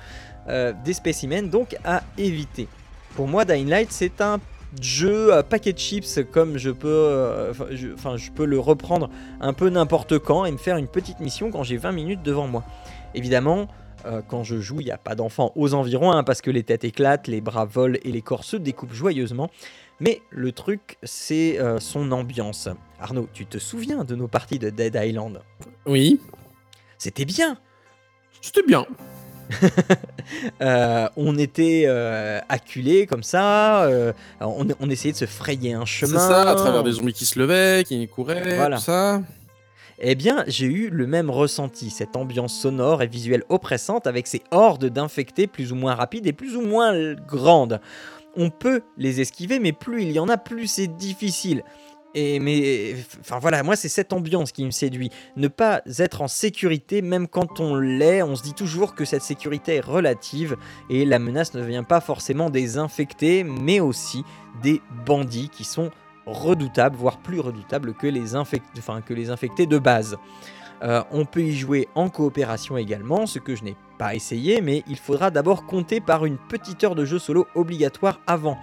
Des 0.46 0.93
spécimens 0.93 1.50
donc 1.50 1.76
à 1.85 2.02
éviter. 2.19 2.69
Pour 3.14 3.28
moi, 3.28 3.44
Dying 3.44 3.69
Light, 3.69 3.93
c'est 3.93 4.20
un 4.20 4.40
jeu 4.81 5.32
à 5.32 5.43
paquet 5.43 5.72
de 5.72 5.78
chips 5.78 6.20
comme 6.32 6.58
je 6.58 6.70
peux, 6.70 6.88
euh, 6.88 7.50
enfin, 7.50 7.66
je, 7.70 7.88
enfin, 7.94 8.16
je 8.16 8.31
peux 8.31 8.44
le 8.44 8.58
reprendre 8.58 9.08
un 9.40 9.52
peu 9.52 9.69
n'importe 9.70 10.19
quand 10.19 10.44
et 10.44 10.50
me 10.50 10.56
faire 10.56 10.76
une 10.76 10.88
petite 10.88 11.20
mission 11.20 11.50
quand 11.50 11.62
j'ai 11.62 11.76
20 11.76 11.93
minutes 11.93 12.22
devant 12.22 12.49
moi. 12.49 12.64
Évidemment, 13.14 13.69
euh, 14.06 14.20
quand 14.26 14.43
je 14.43 14.61
joue, 14.61 14.81
il 14.81 14.87
n'y 14.87 14.90
a 14.90 14.99
pas 14.99 15.14
d'enfants 15.14 15.52
aux 15.55 15.75
environs 15.75 16.11
hein, 16.11 16.25
parce 16.25 16.40
que 16.40 16.50
les 16.50 16.64
têtes 16.64 16.84
éclatent, 16.84 17.28
les 17.28 17.40
bras 17.40 17.64
volent 17.64 17.99
et 18.02 18.11
les 18.11 18.22
corps 18.22 18.44
se 18.44 18.56
découpent 18.56 18.93
joyeusement. 18.93 19.49
Mais 20.00 20.20
le 20.31 20.50
truc, 20.50 20.99
c'est 21.05 21.60
euh, 21.60 21.78
son 21.78 22.10
ambiance. 22.10 22.69
Arnaud, 23.00 23.28
tu 23.32 23.46
te 23.46 23.58
souviens 23.58 24.02
de 24.02 24.17
nos 24.17 24.26
parties 24.26 24.58
de 24.58 24.70
Dead 24.70 24.99
Island? 25.00 25.40
Oui, 25.87 26.20
C'était 26.99 27.25
bien 27.25 27.58
c'était 28.44 28.62
bien. 28.62 28.84
Euh, 30.62 31.06
on 31.17 31.37
était 31.38 31.85
euh, 31.87 32.41
acculés 32.49 33.06
comme 33.06 33.23
ça, 33.23 33.85
euh, 33.85 34.12
on, 34.41 34.67
on 34.81 34.88
essayait 34.88 35.13
de 35.13 35.19
se 35.19 35.27
frayer 35.27 35.74
un 35.74 35.84
C'est 35.84 36.06
chemin. 36.06 36.19
ça, 36.19 36.48
à 36.48 36.55
travers 36.55 36.82
des 36.82 36.93
zombies 36.93 37.13
qui 37.13 37.27
se 37.27 37.39
levaient, 37.39 37.84
qui 37.84 38.08
couraient, 38.08 38.56
Voilà. 38.56 38.77
tout 38.79 38.82
ça. 38.84 39.20
Eh 39.98 40.15
bien, 40.15 40.44
j'ai 40.46 40.67
eu 40.67 40.89
le 40.89 41.06
même 41.06 41.31
ressenti, 41.31 41.91
cette 41.91 42.17
ambiance 42.17 42.58
sonore 42.58 43.03
et 43.03 43.06
visuelle 43.06 43.44
oppressante 43.51 44.06
avec 44.06 44.27
ces 44.27 44.43
hordes 44.51 44.86
d'infectés 44.86 45.46
plus 45.46 45.72
ou 45.72 45.77
moins 45.77 45.94
rapides 45.94 46.27
et 46.27 46.32
plus 46.32 46.56
ou 46.56 46.63
moins 46.63 47.15
grandes. 47.15 47.81
On 48.36 48.51
peut 48.51 48.81
les 48.96 49.20
esquiver, 49.20 49.58
mais 49.60 49.72
plus 49.72 50.03
il 50.03 50.10
y 50.13 50.19
en 50.19 50.29
a, 50.29 50.36
plus 50.39 50.67
c'est 50.69 50.89
difficile. 50.96 51.63
Et 52.15 52.39
mais, 52.39 52.94
enfin 53.21 53.39
voilà, 53.41 53.63
moi 53.63 53.75
c'est 53.75 53.89
cette 53.89 54.13
ambiance 54.13 54.53
qui 54.53 54.65
me 54.65 54.71
séduit. 54.71 55.11
Ne 55.37 55.49
pas 55.49 55.83
être 55.99 56.23
en 56.23 56.29
sécurité, 56.29 57.03
même 57.03 57.27
quand 57.27 57.61
on 57.61 57.75
l'est, 57.75 58.23
on 58.23 58.37
se 58.37 58.43
dit 58.43 58.55
toujours 58.55 58.94
que 58.94 59.05
cette 59.05 59.23
sécurité 59.23 59.77
est 59.77 59.81
relative 59.81 60.56
et 60.91 61.05
la 61.05 61.19
menace 61.19 61.55
ne 61.55 61.63
vient 61.63 61.83
pas 61.83 62.01
forcément 62.01 62.51
des 62.51 62.79
infectés, 62.79 63.43
mais 63.43 63.81
aussi 63.81 64.25
des 64.63 64.81
bandits 65.05 65.49
qui 65.49 65.65
sont 65.65 65.91
redoutables, 66.27 66.97
voire 66.97 67.19
plus 67.19 67.41
redoutables 67.41 67.94
que 67.94 68.06
les, 68.06 68.35
infectés 68.37 69.67
de 69.67 69.79
base. 69.79 70.17
Euh, 70.83 71.03
on 71.11 71.25
peut 71.25 71.43
y 71.43 71.56
jouer 71.56 71.89
en 71.94 72.11
coopération 72.11 72.77
également, 72.77 73.27
ce 73.27 73.39
que 73.39 73.55
je 73.56 73.65
n'ai 73.65 73.77
pas 73.99 74.15
essayé, 74.15 74.61
mais 74.61 74.83
il 74.87 74.99
faudra 74.99 75.31
d'abord 75.31 75.67
compter 75.67 76.01
par 76.01 76.25
une 76.25 76.39
petite 76.39 76.83
heure 76.85 76.94
de 76.94 77.05
jeu 77.05 77.19
solo 77.19 77.47
obligatoire 77.55 78.21
avant. 78.27 78.59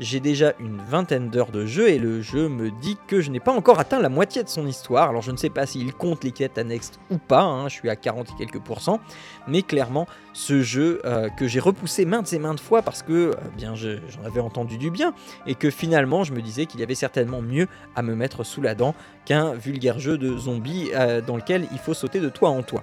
J'ai 0.00 0.18
déjà 0.18 0.54
une 0.58 0.78
vingtaine 0.82 1.30
d'heures 1.30 1.52
de 1.52 1.66
jeu 1.66 1.88
et 1.88 1.98
le 2.00 2.20
jeu 2.20 2.48
me 2.48 2.70
dit 2.80 2.96
que 3.06 3.20
je 3.20 3.30
n'ai 3.30 3.38
pas 3.38 3.52
encore 3.52 3.78
atteint 3.78 4.00
la 4.00 4.08
moitié 4.08 4.42
de 4.42 4.48
son 4.48 4.66
histoire. 4.66 5.10
Alors 5.10 5.22
je 5.22 5.30
ne 5.30 5.36
sais 5.36 5.50
pas 5.50 5.66
s'il 5.66 5.94
compte 5.94 6.24
les 6.24 6.32
quêtes 6.32 6.58
annexes 6.58 6.90
ou 7.10 7.18
pas, 7.18 7.42
hein, 7.42 7.68
je 7.68 7.74
suis 7.74 7.88
à 7.88 7.94
40 7.94 8.30
et 8.30 8.32
quelques 8.36 8.58
pourcents, 8.60 8.98
mais 9.46 9.62
clairement 9.62 10.08
ce 10.32 10.62
jeu 10.62 11.00
euh, 11.04 11.28
que 11.28 11.46
j'ai 11.46 11.60
repoussé 11.60 12.06
maintes 12.06 12.32
et 12.32 12.40
maintes 12.40 12.58
fois 12.58 12.82
parce 12.82 13.02
que 13.04 13.12
euh, 13.12 13.32
bien 13.56 13.76
je- 13.76 13.98
j'en 14.08 14.24
avais 14.26 14.40
entendu 14.40 14.78
du 14.78 14.90
bien 14.90 15.14
et 15.46 15.54
que 15.54 15.70
finalement 15.70 16.24
je 16.24 16.32
me 16.32 16.42
disais 16.42 16.66
qu'il 16.66 16.80
y 16.80 16.82
avait 16.82 16.96
certainement 16.96 17.40
mieux 17.40 17.68
à 17.94 18.02
me 18.02 18.16
mettre 18.16 18.42
sous 18.42 18.62
la 18.62 18.74
dent 18.74 18.96
qu'un 19.26 19.54
vulgaire 19.54 20.00
jeu 20.00 20.18
de 20.18 20.36
zombies 20.36 20.90
euh, 20.94 21.20
dans 21.20 21.36
lequel 21.36 21.68
il 21.70 21.78
faut 21.78 21.94
sauter 21.94 22.18
de 22.18 22.28
toit 22.28 22.50
en 22.50 22.62
toit. 22.64 22.82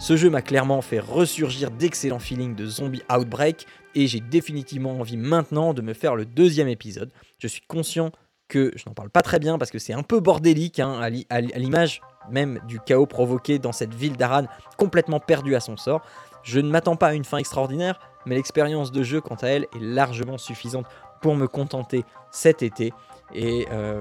Ce 0.00 0.16
jeu 0.16 0.30
m'a 0.30 0.42
clairement 0.42 0.80
fait 0.80 0.98
ressurgir 0.98 1.70
d'excellents 1.70 2.18
feelings 2.18 2.54
de 2.56 2.66
zombie 2.66 3.02
outbreak 3.14 3.66
et 3.94 4.06
j'ai 4.06 4.20
définitivement 4.20 4.98
envie 4.98 5.16
maintenant 5.18 5.74
de 5.74 5.82
me 5.82 5.92
faire 5.92 6.16
le 6.16 6.24
deuxième 6.24 6.68
épisode. 6.68 7.12
Je 7.38 7.46
suis 7.46 7.60
conscient 7.68 8.10
que 8.48 8.72
je 8.76 8.84
n'en 8.86 8.94
parle 8.94 9.10
pas 9.10 9.20
très 9.22 9.38
bien 9.38 9.58
parce 9.58 9.70
que 9.70 9.78
c'est 9.78 9.92
un 9.92 10.02
peu 10.02 10.18
bordélique 10.20 10.80
hein, 10.80 10.98
à 11.00 11.10
l'i- 11.10 11.26
à 11.28 11.40
l'i- 11.42 11.52
à 11.52 11.58
l'image 11.58 12.00
même 12.30 12.60
du 12.66 12.80
chaos 12.80 13.06
provoqué 13.06 13.58
dans 13.58 13.72
cette 13.72 13.94
ville 13.94 14.16
d'Aran 14.16 14.46
complètement 14.78 15.20
perdue 15.20 15.54
à 15.54 15.60
son 15.60 15.76
sort. 15.76 16.00
Je 16.42 16.60
ne 16.60 16.70
m'attends 16.70 16.96
pas 16.96 17.08
à 17.08 17.12
une 17.14 17.24
fin 17.24 17.36
extraordinaire, 17.38 18.00
mais 18.26 18.34
l'expérience 18.34 18.92
de 18.92 19.02
jeu, 19.02 19.20
quant 19.20 19.36
à 19.36 19.48
elle, 19.48 19.64
est 19.76 19.80
largement 19.80 20.38
suffisante 20.38 20.86
pour 21.20 21.36
me 21.36 21.46
contenter 21.46 22.04
cet 22.30 22.62
été. 22.62 22.92
Et 23.34 23.66
euh, 23.70 24.00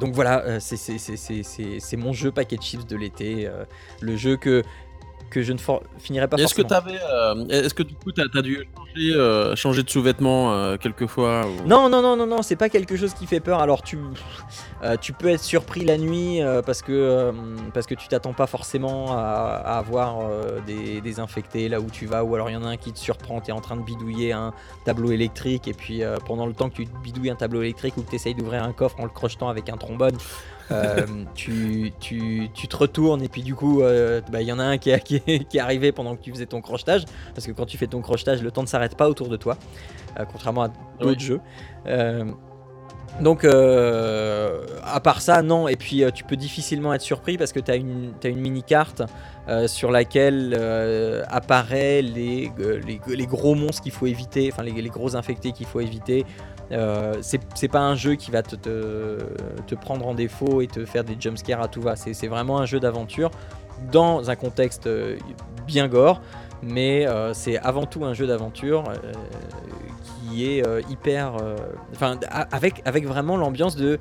donc 0.00 0.14
voilà, 0.14 0.40
euh, 0.44 0.58
c'est 0.60 1.96
mon 1.96 2.12
jeu 2.12 2.32
paquet 2.32 2.56
de 2.56 2.62
chips 2.62 2.86
de 2.86 2.96
l'été. 2.96 3.46
euh, 3.46 3.64
le 4.00 4.16
jeu 4.16 4.36
que, 4.36 4.62
que 5.32 5.42
je 5.42 5.52
ne 5.54 5.58
finirai 5.98 6.28
pas 6.28 6.36
Est-ce 6.36 6.54
que 6.54 6.60
t'avais, 6.62 6.98
euh, 7.10 7.46
est-ce 7.48 7.72
que 7.72 7.82
du 7.82 7.94
coup 7.94 8.12
t'as 8.12 8.24
as 8.34 8.42
dû 8.42 8.68
changer, 8.76 9.12
euh, 9.14 9.56
changer 9.56 9.82
de 9.82 9.88
sous-vêtements 9.88 10.52
euh, 10.52 10.76
quelquefois 10.76 11.46
ou- 11.46 11.66
Non, 11.66 11.88
non, 11.88 12.02
non, 12.02 12.16
non, 12.16 12.26
non, 12.26 12.42
c'est 12.42 12.56
pas 12.56 12.68
quelque 12.68 12.96
chose 12.96 13.14
qui 13.14 13.26
fait 13.26 13.40
peur. 13.40 13.60
Alors 13.60 13.82
tu, 13.82 13.98
tu 15.00 15.12
peux 15.14 15.28
être 15.28 15.42
surpris 15.42 15.84
la 15.84 15.96
nuit 15.96 16.40
parce 16.66 16.82
que 16.82 17.32
parce 17.72 17.86
que 17.86 17.94
tu 17.94 18.08
t'attends 18.08 18.34
pas 18.34 18.46
forcément 18.46 19.16
à, 19.16 19.62
à 19.64 19.78
avoir 19.78 20.18
des, 20.66 21.00
des 21.00 21.20
infectés 21.20 21.68
là 21.70 21.80
où 21.80 21.88
tu 21.90 22.04
vas, 22.06 22.22
ou 22.24 22.34
alors 22.34 22.50
il 22.50 22.52
y 22.52 22.56
en 22.56 22.64
a 22.64 22.68
un 22.68 22.76
qui 22.76 22.92
te 22.92 22.98
surprend, 22.98 23.40
t'es 23.40 23.52
en 23.52 23.60
train 23.60 23.76
de 23.76 23.82
bidouiller 23.82 24.32
un 24.32 24.52
tableau 24.84 25.12
électrique 25.12 25.66
et 25.66 25.72
puis 25.74 26.02
pendant 26.26 26.46
le 26.46 26.52
temps 26.52 26.68
que 26.68 26.76
tu 26.76 26.86
bidouilles 27.02 27.30
un 27.30 27.36
tableau 27.36 27.62
électrique 27.62 27.96
ou 27.96 28.02
que 28.02 28.10
tu 28.10 28.16
essayes 28.16 28.34
d'ouvrir 28.34 28.62
un 28.64 28.72
coffre 28.72 29.00
en 29.00 29.04
le 29.04 29.08
crochetant 29.10 29.48
avec 29.48 29.68
un 29.70 29.76
trombone. 29.78 30.16
Euh, 30.70 31.06
tu, 31.34 31.92
tu, 32.00 32.48
tu 32.54 32.68
te 32.68 32.76
retournes 32.76 33.22
et 33.22 33.28
puis 33.28 33.42
du 33.42 33.54
coup 33.54 33.82
euh, 33.82 34.20
bah, 34.30 34.40
il 34.42 34.46
y 34.48 34.52
en 34.52 34.58
a 34.58 34.64
un 34.64 34.78
qui 34.78 34.90
est, 34.90 35.00
qui, 35.00 35.16
est, 35.26 35.44
qui 35.48 35.56
est 35.56 35.60
arrivé 35.60 35.92
pendant 35.92 36.16
que 36.16 36.22
tu 36.22 36.30
faisais 36.30 36.46
ton 36.46 36.60
crochetage 36.60 37.04
parce 37.34 37.46
que 37.46 37.52
quand 37.52 37.66
tu 37.66 37.76
fais 37.76 37.86
ton 37.88 38.00
crochetage 38.00 38.42
le 38.42 38.50
temps 38.50 38.62
ne 38.62 38.68
s'arrête 38.68 38.96
pas 38.96 39.08
autour 39.08 39.28
de 39.28 39.36
toi 39.36 39.56
euh, 40.18 40.24
contrairement 40.30 40.62
à 40.64 40.68
d'autres 41.00 41.18
Oui. 41.18 41.18
jeux 41.18 41.40
donc, 43.20 43.44
à 43.44 45.00
part 45.00 45.20
ça, 45.20 45.42
non. 45.42 45.68
Et 45.68 45.76
puis, 45.76 46.02
tu 46.14 46.24
peux 46.24 46.36
difficilement 46.36 46.94
être 46.94 47.02
surpris 47.02 47.36
parce 47.36 47.52
que 47.52 47.60
tu 47.60 47.70
as 47.70 47.76
une, 47.76 48.14
une 48.24 48.40
mini-carte 48.40 49.02
sur 49.66 49.90
laquelle 49.90 50.54
apparaît 51.28 52.00
les, 52.00 52.50
les, 52.86 53.00
les 53.06 53.26
gros 53.26 53.54
monstres 53.54 53.82
qu'il 53.82 53.92
faut 53.92 54.06
éviter, 54.06 54.50
enfin, 54.50 54.62
les, 54.62 54.72
les 54.72 54.88
gros 54.88 55.14
infectés 55.14 55.52
qu'il 55.52 55.66
faut 55.66 55.80
éviter. 55.80 56.24
Euh, 56.72 57.14
c'est 57.20 57.68
pas 57.68 57.80
un 57.80 57.94
jeu 57.94 58.14
qui 58.14 58.30
va 58.30 58.42
te, 58.42 59.74
prendre 59.74 60.06
en 60.06 60.14
défaut 60.14 60.60
et 60.62 60.66
te 60.66 60.84
faire 60.84 61.04
des 61.04 61.16
jumpscares 61.18 61.60
à 61.60 61.68
tout 61.68 61.82
va. 61.82 61.96
C'est 61.96 62.28
vraiment 62.28 62.58
un 62.58 62.66
jeu 62.66 62.80
d'aventure 62.80 63.30
dans 63.90 64.30
un 64.30 64.36
contexte 64.36 64.86
euh, 64.86 65.16
bien 65.66 65.88
gore, 65.88 66.20
mais 66.62 67.06
euh, 67.06 67.34
c'est 67.34 67.58
avant 67.58 67.84
tout 67.84 68.04
un 68.04 68.14
jeu 68.14 68.26
d'aventure 68.26 68.84
qui 70.30 70.46
est 70.46 70.62
hyper. 70.88 71.34
Enfin, 71.92 72.18
avec, 72.50 72.80
avec 72.84 73.06
vraiment 73.06 73.36
l'ambiance 73.36 73.76
de, 73.76 73.98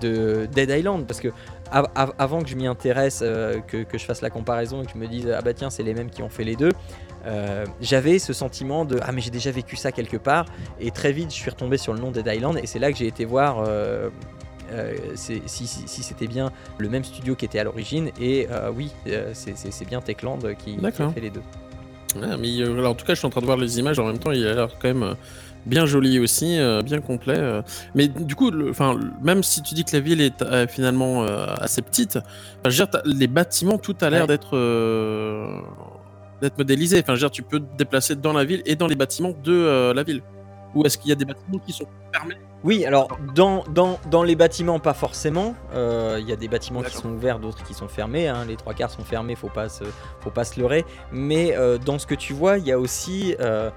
de 0.00 0.46
Dead 0.52 0.70
Island, 0.70 1.06
parce 1.06 1.20
que 1.20 1.28
av- 1.72 1.88
av- 1.94 2.12
avant 2.18 2.42
que 2.42 2.48
je 2.48 2.56
m'y 2.56 2.66
intéresse, 2.66 3.20
que, 3.66 3.82
que 3.82 3.98
je 3.98 4.04
fasse 4.04 4.20
la 4.22 4.30
comparaison 4.30 4.82
et 4.82 4.86
que 4.86 4.92
je 4.92 4.98
me 4.98 5.06
dise 5.08 5.28
ah 5.36 5.40
bah 5.42 5.54
tiens, 5.54 5.70
c'est 5.70 5.82
les 5.82 5.94
mêmes 5.94 6.10
qui 6.10 6.22
ont 6.22 6.28
fait 6.28 6.44
les 6.44 6.56
deux. 6.56 6.70
Euh, 7.26 7.64
j'avais 7.80 8.18
ce 8.18 8.32
sentiment 8.32 8.84
de 8.84 8.98
ah 9.02 9.12
mais 9.12 9.20
j'ai 9.20 9.30
déjà 9.30 9.50
vécu 9.50 9.76
ça 9.76 9.92
quelque 9.92 10.16
part 10.16 10.44
et 10.80 10.90
très 10.90 11.12
vite 11.12 11.30
je 11.30 11.36
suis 11.36 11.50
retombé 11.50 11.78
sur 11.78 11.92
le 11.94 12.00
nom 12.00 12.10
Dead 12.10 12.26
Island 12.26 12.58
et 12.62 12.66
c'est 12.66 12.78
là 12.78 12.92
que 12.92 12.98
j'ai 12.98 13.06
été 13.06 13.24
voir 13.24 13.64
euh, 13.66 14.10
euh, 14.72 14.94
si, 15.14 15.42
si- 15.46 15.66
si 15.66 16.02
c'était 16.02 16.26
bien 16.26 16.50
le 16.78 16.88
même 16.88 17.04
studio 17.04 17.34
qui 17.34 17.44
était 17.44 17.58
à 17.58 17.64
l'origine 17.64 18.10
et 18.20 18.46
oui 18.76 18.90
c'est- 19.32 19.84
bien 19.88 20.00
Techland 20.00 20.38
qui, 20.58 20.72
qui 20.72 20.78
a 20.78 20.82
D'accord. 20.82 21.12
fait 21.12 21.20
les 21.20 21.30
deux 21.30 21.42
Ouais, 22.16 22.36
mais 22.38 22.60
euh, 22.60 22.78
alors, 22.78 22.92
en 22.92 22.94
tout 22.94 23.04
cas, 23.04 23.14
je 23.14 23.18
suis 23.18 23.26
en 23.26 23.30
train 23.30 23.40
de 23.40 23.46
voir 23.46 23.56
les 23.58 23.80
images 23.80 23.98
en 23.98 24.06
même 24.06 24.20
temps. 24.20 24.30
Il 24.30 24.46
a 24.46 24.54
l'air 24.54 24.68
quand 24.80 24.86
même 24.86 25.16
bien 25.66 25.84
joli 25.84 26.20
aussi, 26.20 26.60
euh, 26.60 26.80
bien 26.80 27.00
complet. 27.00 27.34
euh. 27.36 27.60
Mais 27.96 28.06
du 28.06 28.36
coup, 28.36 28.52
le- 28.52 28.70
enfin, 28.70 28.94
le- 28.94 29.10
même 29.20 29.42
si 29.42 29.62
tu 29.62 29.74
dis 29.74 29.82
que 29.84 29.90
la 29.96 29.98
ville 29.98 30.20
est 30.20 30.40
euh, 30.42 30.68
finalement 30.68 31.24
assez 31.24 31.82
petite, 31.82 32.20
je 32.64 32.70
veux 32.70 32.86
dire, 32.86 33.02
les 33.04 33.26
bâtiments, 33.26 33.78
tout 33.78 33.96
a 34.00 34.10
l'air 34.10 34.20
Ouais. 34.22 34.26
d'être 34.28 34.56
d'être 36.44 36.58
modélisé. 36.58 37.00
Enfin, 37.00 37.14
je 37.14 37.20
veux 37.20 37.28
dire, 37.28 37.30
tu 37.30 37.42
peux 37.42 37.60
te 37.60 37.76
déplacer 37.76 38.14
dans 38.16 38.32
la 38.32 38.44
ville 38.44 38.62
et 38.66 38.76
dans 38.76 38.86
les 38.86 38.94
bâtiments 38.96 39.32
de 39.42 39.52
euh, 39.52 39.92
la 39.94 40.02
ville. 40.02 40.22
Ou 40.74 40.84
est-ce 40.84 40.98
qu'il 40.98 41.08
y 41.08 41.12
a 41.12 41.14
des 41.16 41.24
bâtiments 41.24 41.58
qui 41.58 41.72
sont 41.72 41.86
fermés 42.12 42.34
Oui, 42.64 42.84
alors 42.84 43.08
dans, 43.34 43.62
dans, 43.70 43.98
dans 44.10 44.22
les 44.24 44.34
bâtiments, 44.34 44.80
pas 44.80 44.94
forcément. 44.94 45.54
Euh, 45.74 46.18
Il 46.20 46.28
y 46.28 46.32
a 46.32 46.36
des 46.36 46.48
bâtiments 46.48 46.82
qui 46.82 46.96
sont 46.96 47.10
ouverts, 47.10 47.38
d'autres 47.38 47.62
qui 47.64 47.74
sont 47.74 47.86
fermés. 47.88 48.26
hein. 48.28 48.44
Les 48.46 48.56
trois 48.56 48.74
quarts 48.74 48.90
sont 48.90 49.04
fermés, 49.04 49.36
faut 49.36 49.48
pas 49.48 49.68
se, 49.68 49.84
faut 50.20 50.30
pas 50.30 50.42
se 50.44 50.58
leurrer. 50.58 50.84
Mais 51.12 51.56
euh, 51.56 51.78
dans 51.78 51.98
ce 52.00 52.06
que 52.06 52.14
tu 52.16 52.32
vois, 52.32 52.58
il 52.58 52.66
y 52.66 52.72
a 52.72 52.78
aussi 52.78 53.36
euh, 53.40 53.70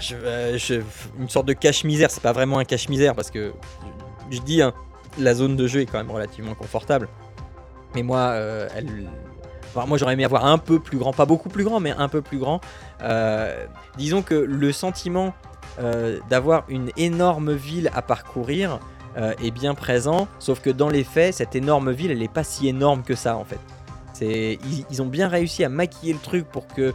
je- 0.00 0.14
euh, 0.16 0.56
je- 0.58 0.80
une 1.18 1.28
sorte 1.28 1.46
de 1.46 1.52
cache-misère. 1.52 2.10
C'est 2.10 2.22
pas 2.22 2.32
vraiment 2.32 2.58
un 2.58 2.64
cache-misère 2.64 3.14
parce 3.14 3.30
que 3.30 3.52
je, 4.30 4.36
je 4.36 4.42
dis, 4.42 4.62
hein, 4.62 4.72
la 5.18 5.34
zone 5.34 5.56
de 5.56 5.66
jeu 5.66 5.80
est 5.80 5.86
quand 5.86 5.98
même 5.98 6.10
relativement 6.10 6.54
confortable. 6.54 7.08
Mais 7.94 8.02
moi, 8.02 8.18
euh, 8.30 8.68
elle. 8.74 9.06
Moi 9.74 9.98
j'aurais 9.98 10.14
aimé 10.14 10.24
avoir 10.24 10.46
un 10.46 10.58
peu 10.58 10.78
plus 10.78 10.98
grand, 10.98 11.12
pas 11.12 11.26
beaucoup 11.26 11.48
plus 11.48 11.64
grand, 11.64 11.80
mais 11.80 11.92
un 11.92 12.08
peu 12.08 12.22
plus 12.22 12.38
grand. 12.38 12.60
Euh, 13.02 13.66
disons 13.96 14.22
que 14.22 14.34
le 14.34 14.72
sentiment 14.72 15.34
euh, 15.80 16.18
d'avoir 16.28 16.64
une 16.68 16.90
énorme 16.96 17.52
ville 17.52 17.90
à 17.94 18.02
parcourir 18.02 18.78
euh, 19.16 19.34
est 19.42 19.50
bien 19.50 19.74
présent, 19.74 20.28
sauf 20.38 20.60
que 20.60 20.70
dans 20.70 20.88
les 20.88 21.04
faits, 21.04 21.34
cette 21.34 21.54
énorme 21.54 21.92
ville, 21.92 22.10
elle 22.10 22.18
n'est 22.18 22.28
pas 22.28 22.44
si 22.44 22.68
énorme 22.68 23.02
que 23.02 23.14
ça 23.14 23.36
en 23.36 23.44
fait. 23.44 23.60
C'est, 24.12 24.58
ils, 24.90 25.02
ont 25.02 25.06
bien 25.06 25.26
réussi 25.26 25.64
à 25.64 25.68
maquiller 25.70 26.12
le 26.12 26.18
truc 26.18 26.46
pour 26.46 26.66
que 26.66 26.92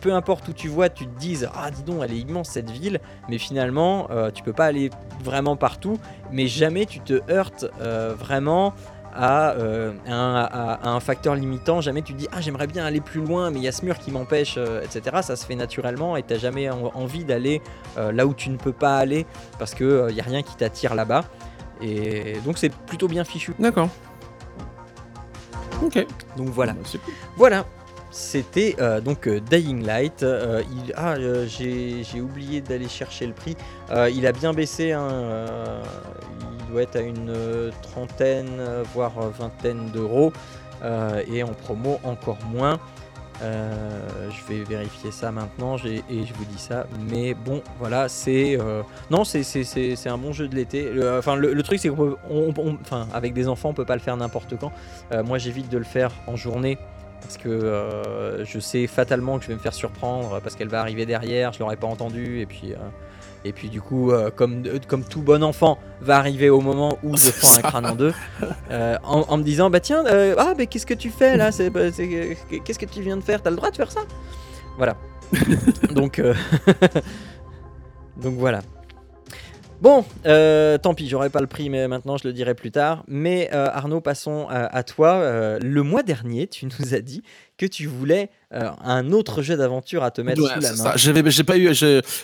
peu 0.00 0.12
importe 0.12 0.48
où 0.48 0.52
tu 0.52 0.66
vois, 0.66 0.88
tu 0.88 1.06
te 1.06 1.16
dises 1.16 1.48
ah 1.54 1.70
dis 1.70 1.84
donc, 1.84 2.00
elle 2.02 2.12
est 2.12 2.18
immense 2.18 2.48
cette 2.48 2.70
ville, 2.70 3.00
mais 3.28 3.38
finalement 3.38 4.08
tu 4.34 4.42
peux 4.42 4.52
pas 4.52 4.66
aller 4.66 4.90
vraiment 5.22 5.54
partout, 5.54 5.96
mais 6.32 6.48
jamais 6.48 6.86
tu 6.86 6.98
te 6.98 7.20
heurtes 7.30 7.64
vraiment 8.18 8.74
à, 9.14 9.52
euh, 9.52 9.92
un, 10.06 10.34
à- 10.34 10.74
à 10.82 10.88
un 10.90 11.00
facteur 11.00 11.34
limitant. 11.34 11.80
Jamais 11.80 12.02
tu 12.02 12.12
te 12.14 12.18
dis 12.18 12.28
ah 12.32 12.40
j'aimerais 12.40 12.66
bien 12.66 12.84
aller 12.84 13.00
plus 13.00 13.20
loin, 13.24 13.50
mais 13.50 13.58
il 13.58 13.62
y 13.64 13.68
a 13.68 13.72
ce 13.72 13.84
mur 13.84 13.98
qui 13.98 14.10
m'empêche, 14.10 14.54
euh, 14.58 14.82
etc. 14.82 15.18
Ça 15.22 15.36
se 15.36 15.46
fait 15.46 15.54
naturellement 15.54 16.16
et 16.16 16.22
t'as 16.22 16.38
jamais 16.38 16.68
en- 16.70 16.90
envie 16.94 17.24
d'aller 17.24 17.62
euh, 17.98 18.12
là 18.12 18.26
où 18.26 18.34
tu 18.34 18.50
ne 18.50 18.56
peux 18.56 18.72
pas 18.72 18.96
aller 18.98 19.26
parce 19.58 19.74
que 19.74 20.06
il 20.10 20.16
y 20.16 20.20
a 20.20 20.24
rien 20.24 20.42
qui 20.42 20.56
t'attire 20.56 20.94
là-bas. 20.94 21.24
Et 21.80 22.34
donc 22.44 22.58
c'est 22.58 22.72
plutôt 22.72 23.08
bien 23.08 23.24
fichu. 23.24 23.54
D'accord. 23.58 23.88
Ok. 25.82 26.06
Donc 26.36 26.48
voilà. 26.48 26.72
Bah. 26.72 26.80
Voilà. 27.36 27.64
C'était 28.10 28.76
donc 29.04 29.28
Dying 29.28 29.84
Light. 29.84 30.22
Il- 30.24 30.92
ah, 30.96 31.16
j'ai 31.18 32.20
oublié 32.20 32.60
d'aller 32.60 32.88
chercher 32.88 33.26
le 33.26 33.32
prix. 33.32 33.56
Il 34.12 34.24
a 34.26 34.30
bien 34.30 34.52
baissé. 34.52 34.92
hein, 34.92 35.08
il 36.52 36.53
doit 36.70 36.82
être 36.82 36.96
à 36.96 37.00
une 37.00 37.30
euh, 37.30 37.70
trentaine, 37.82 38.58
euh, 38.58 38.82
voire 38.94 39.12
euh, 39.18 39.30
vingtaine 39.38 39.90
d'euros. 39.92 40.32
Et 41.32 41.42
en 41.42 41.54
promo 41.54 41.98
encore 42.04 42.36
moins. 42.50 42.78
Je 43.40 44.46
vais 44.48 44.64
vérifier 44.64 45.10
ça 45.12 45.32
maintenant 45.32 45.76
et 45.78 46.02
je 46.26 46.34
vous 46.34 46.44
dis 46.44 46.58
ça. 46.58 46.86
Mais 47.10 47.32
bon, 47.32 47.62
voilà, 47.78 48.10
c'est 48.10 48.58
non, 49.10 49.24
c'est 49.24 50.06
un 50.06 50.18
bon 50.18 50.34
jeu 50.34 50.46
de 50.46 50.54
l'été. 50.54 50.90
Enfin, 51.16 51.36
le, 51.36 51.62
truc 51.62 51.78
c'est 51.78 51.88
qu'on, 51.88 52.14
enfin, 52.82 53.08
avec 53.14 53.32
des 53.32 53.48
enfants, 53.48 53.70
on 53.70 53.72
peut 53.72 53.86
pas 53.86 53.94
le 53.94 54.02
faire 54.02 54.14
n'importe 54.18 54.58
quand. 54.58 54.72
Moi, 55.24 55.38
j'évite 55.38 55.70
de 55.70 55.78
le 55.78 55.84
faire 55.84 56.10
en 56.26 56.36
journée 56.36 56.76
parce 57.22 57.38
que 57.38 58.42
je 58.44 58.58
sais 58.58 58.86
fatalement 58.86 59.38
que 59.38 59.44
je 59.44 59.48
vais 59.48 59.54
me 59.54 59.60
faire 59.60 59.72
surprendre 59.72 60.38
parce 60.42 60.54
qu'elle 60.54 60.68
va 60.68 60.80
arriver 60.80 61.06
derrière, 61.06 61.54
je 61.54 61.60
l'aurais 61.60 61.76
pas 61.76 61.86
entendu 61.86 62.40
et 62.40 62.46
puis 62.46 62.74
et 63.44 63.52
puis 63.52 63.68
du 63.68 63.80
coup 63.80 64.10
euh, 64.10 64.30
comme 64.30 64.64
euh, 64.66 64.78
comme 64.86 65.04
tout 65.04 65.22
bon 65.22 65.42
enfant 65.42 65.78
va 66.00 66.16
arriver 66.16 66.50
au 66.50 66.60
moment 66.60 66.98
où 67.02 67.16
je 67.16 67.30
fends 67.30 67.58
un 67.58 67.62
crâne 67.62 67.86
en 67.86 67.94
deux 67.94 68.12
euh, 68.70 68.96
en, 69.04 69.20
en 69.22 69.36
me 69.36 69.42
disant 69.42 69.70
bah 69.70 69.80
tiens 69.80 70.04
euh, 70.06 70.34
ah 70.38 70.54
mais 70.56 70.66
qu'est-ce 70.66 70.86
que 70.86 70.94
tu 70.94 71.10
fais 71.10 71.36
là? 71.36 71.52
C'est 71.52 71.70
bah, 71.70 71.90
qu'est-ce 71.90 72.78
que 72.78 72.86
tu 72.86 73.02
viens 73.02 73.16
de 73.16 73.22
faire? 73.22 73.42
T'as 73.42 73.50
le 73.50 73.56
droit 73.56 73.70
de 73.70 73.76
faire 73.76 73.92
ça? 73.92 74.00
Voilà. 74.76 74.96
Donc 75.92 76.18
euh, 76.18 76.34
donc 78.16 78.34
voilà. 78.34 78.60
Bon, 79.80 80.04
tant 80.22 80.94
pis, 80.94 81.08
j'aurai 81.08 81.28
pas 81.28 81.40
le 81.40 81.46
prix, 81.46 81.68
mais 81.68 81.88
maintenant 81.88 82.16
je 82.16 82.26
le 82.26 82.32
dirai 82.32 82.54
plus 82.54 82.70
tard. 82.70 83.04
Mais 83.06 83.50
Arnaud, 83.50 84.00
passons 84.00 84.46
à, 84.48 84.64
à 84.64 84.82
toi. 84.82 85.58
Le 85.60 85.82
mois 85.82 86.02
dernier, 86.02 86.46
tu 86.46 86.66
nous 86.66 86.94
as 86.94 87.00
dit 87.00 87.22
que 87.56 87.66
tu 87.66 87.86
voulais 87.86 88.30
euh, 88.52 88.68
un 88.84 89.12
autre 89.12 89.42
jeu 89.42 89.56
d'aventure 89.56 90.02
à 90.02 90.10
te 90.10 90.20
mettre 90.20 90.42
Ouais, 90.42 90.48
sous 90.54 90.60
la 90.60 90.72
main. 90.74 90.92
J'avais, 90.96 91.30
j'ai 91.30 91.44
pas 91.44 91.56
eu. 91.56 91.72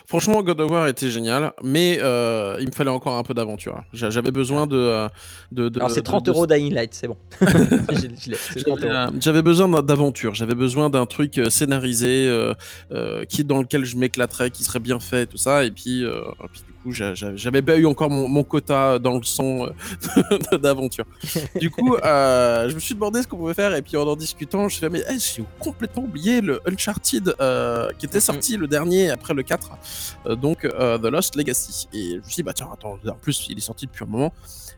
Franchement, 0.06 0.42
God 0.42 0.60
of 0.60 0.70
War 0.70 0.88
était 0.88 1.08
génial, 1.10 1.52
mais 1.62 1.98
euh, 2.00 2.56
il 2.60 2.66
me 2.66 2.72
fallait 2.72 2.90
encore 2.90 3.16
un 3.16 3.22
peu 3.22 3.32
d'aventure. 3.34 3.80
J'a- 3.92 4.10
J'avais 4.10 4.30
besoin 4.32 4.66
de. 4.66 4.76
euh, 4.76 5.08
de, 5.52 5.68
de- 5.68 5.78
Alors 5.78 5.90
c'est 5.90 6.00
de- 6.00 6.04
30 6.06 6.26
de- 6.26 6.30
euros 6.30 6.46
Dying 6.46 6.72
Light, 6.74 6.94
c'est 6.94 7.06
bon. 7.08 7.16
Je- 7.40 7.46
je 7.46 8.30
l'ai, 8.30 8.36
c'est 8.36 8.64
30 8.64 8.80
J'avais, 9.20 9.42
besoin 9.42 9.82
d'aventure, 9.82 10.34
j'avais 10.34 10.54
besoin 10.56 10.90
d'un 10.90 11.06
truc 11.06 11.40
scénarisé, 11.48 12.26
euh, 12.92 13.24
qui 13.28 13.44
dans 13.44 13.60
lequel 13.60 13.84
je 13.84 13.96
m'éclaterais, 13.96 14.50
qui 14.50 14.64
serait 14.64 14.80
bien 14.80 14.98
fait, 15.00 15.26
tout 15.26 15.36
ça. 15.38 15.64
Et 15.64 15.70
puis, 15.70 16.04
puis 16.52 16.62
du 16.66 16.72
coup, 16.82 16.92
j'a- 16.92 17.14
j'a- 17.14 17.36
j'avais 17.36 17.62
pas 17.62 17.76
eu 17.76 17.86
encore 17.86 18.10
mon, 18.10 18.28
mon 18.28 18.42
quota 18.42 18.98
dans 18.98 19.14
le 19.14 19.20
euh, 19.62 19.68
d'aventure. 20.58 21.04
Du 21.60 21.70
coup, 21.70 21.96
je 22.02 22.74
me 22.74 22.80
suis 22.80 22.94
demandé 22.94 23.22
ce 23.22 23.28
qu'on 23.28 23.36
pouvait 23.36 23.54
faire. 23.54 23.74
Et 23.74 23.82
puis 23.82 23.96
en 23.96 24.06
en 24.10 24.16
discutant, 24.16 24.60
je 24.60 24.64
me 24.64 24.68
suis 24.70 24.80
dit, 24.80 24.92
mais 24.92 25.12
hey, 25.12 25.19
j'ai 25.20 25.44
complètement 25.58 26.04
oublié 26.04 26.40
le 26.40 26.60
Uncharted 26.66 27.34
euh, 27.40 27.90
qui 27.98 28.06
était 28.06 28.20
sorti 28.20 28.56
le 28.56 28.66
dernier 28.66 29.10
après 29.10 29.34
le 29.34 29.42
4, 29.42 29.70
euh, 30.26 30.36
donc 30.36 30.64
euh, 30.64 30.98
The 30.98 31.04
Lost 31.04 31.36
Legacy. 31.36 31.88
Et 31.92 32.10
je 32.12 32.16
me 32.16 32.22
suis 32.22 32.36
dit, 32.36 32.42
bah 32.42 32.52
tiens, 32.52 32.68
attends, 32.72 32.98
en 33.06 33.14
plus, 33.14 33.46
il 33.48 33.58
est 33.58 33.62
sorti 33.62 33.86
depuis 33.86 34.04
un 34.04 34.08
moment, 34.08 34.32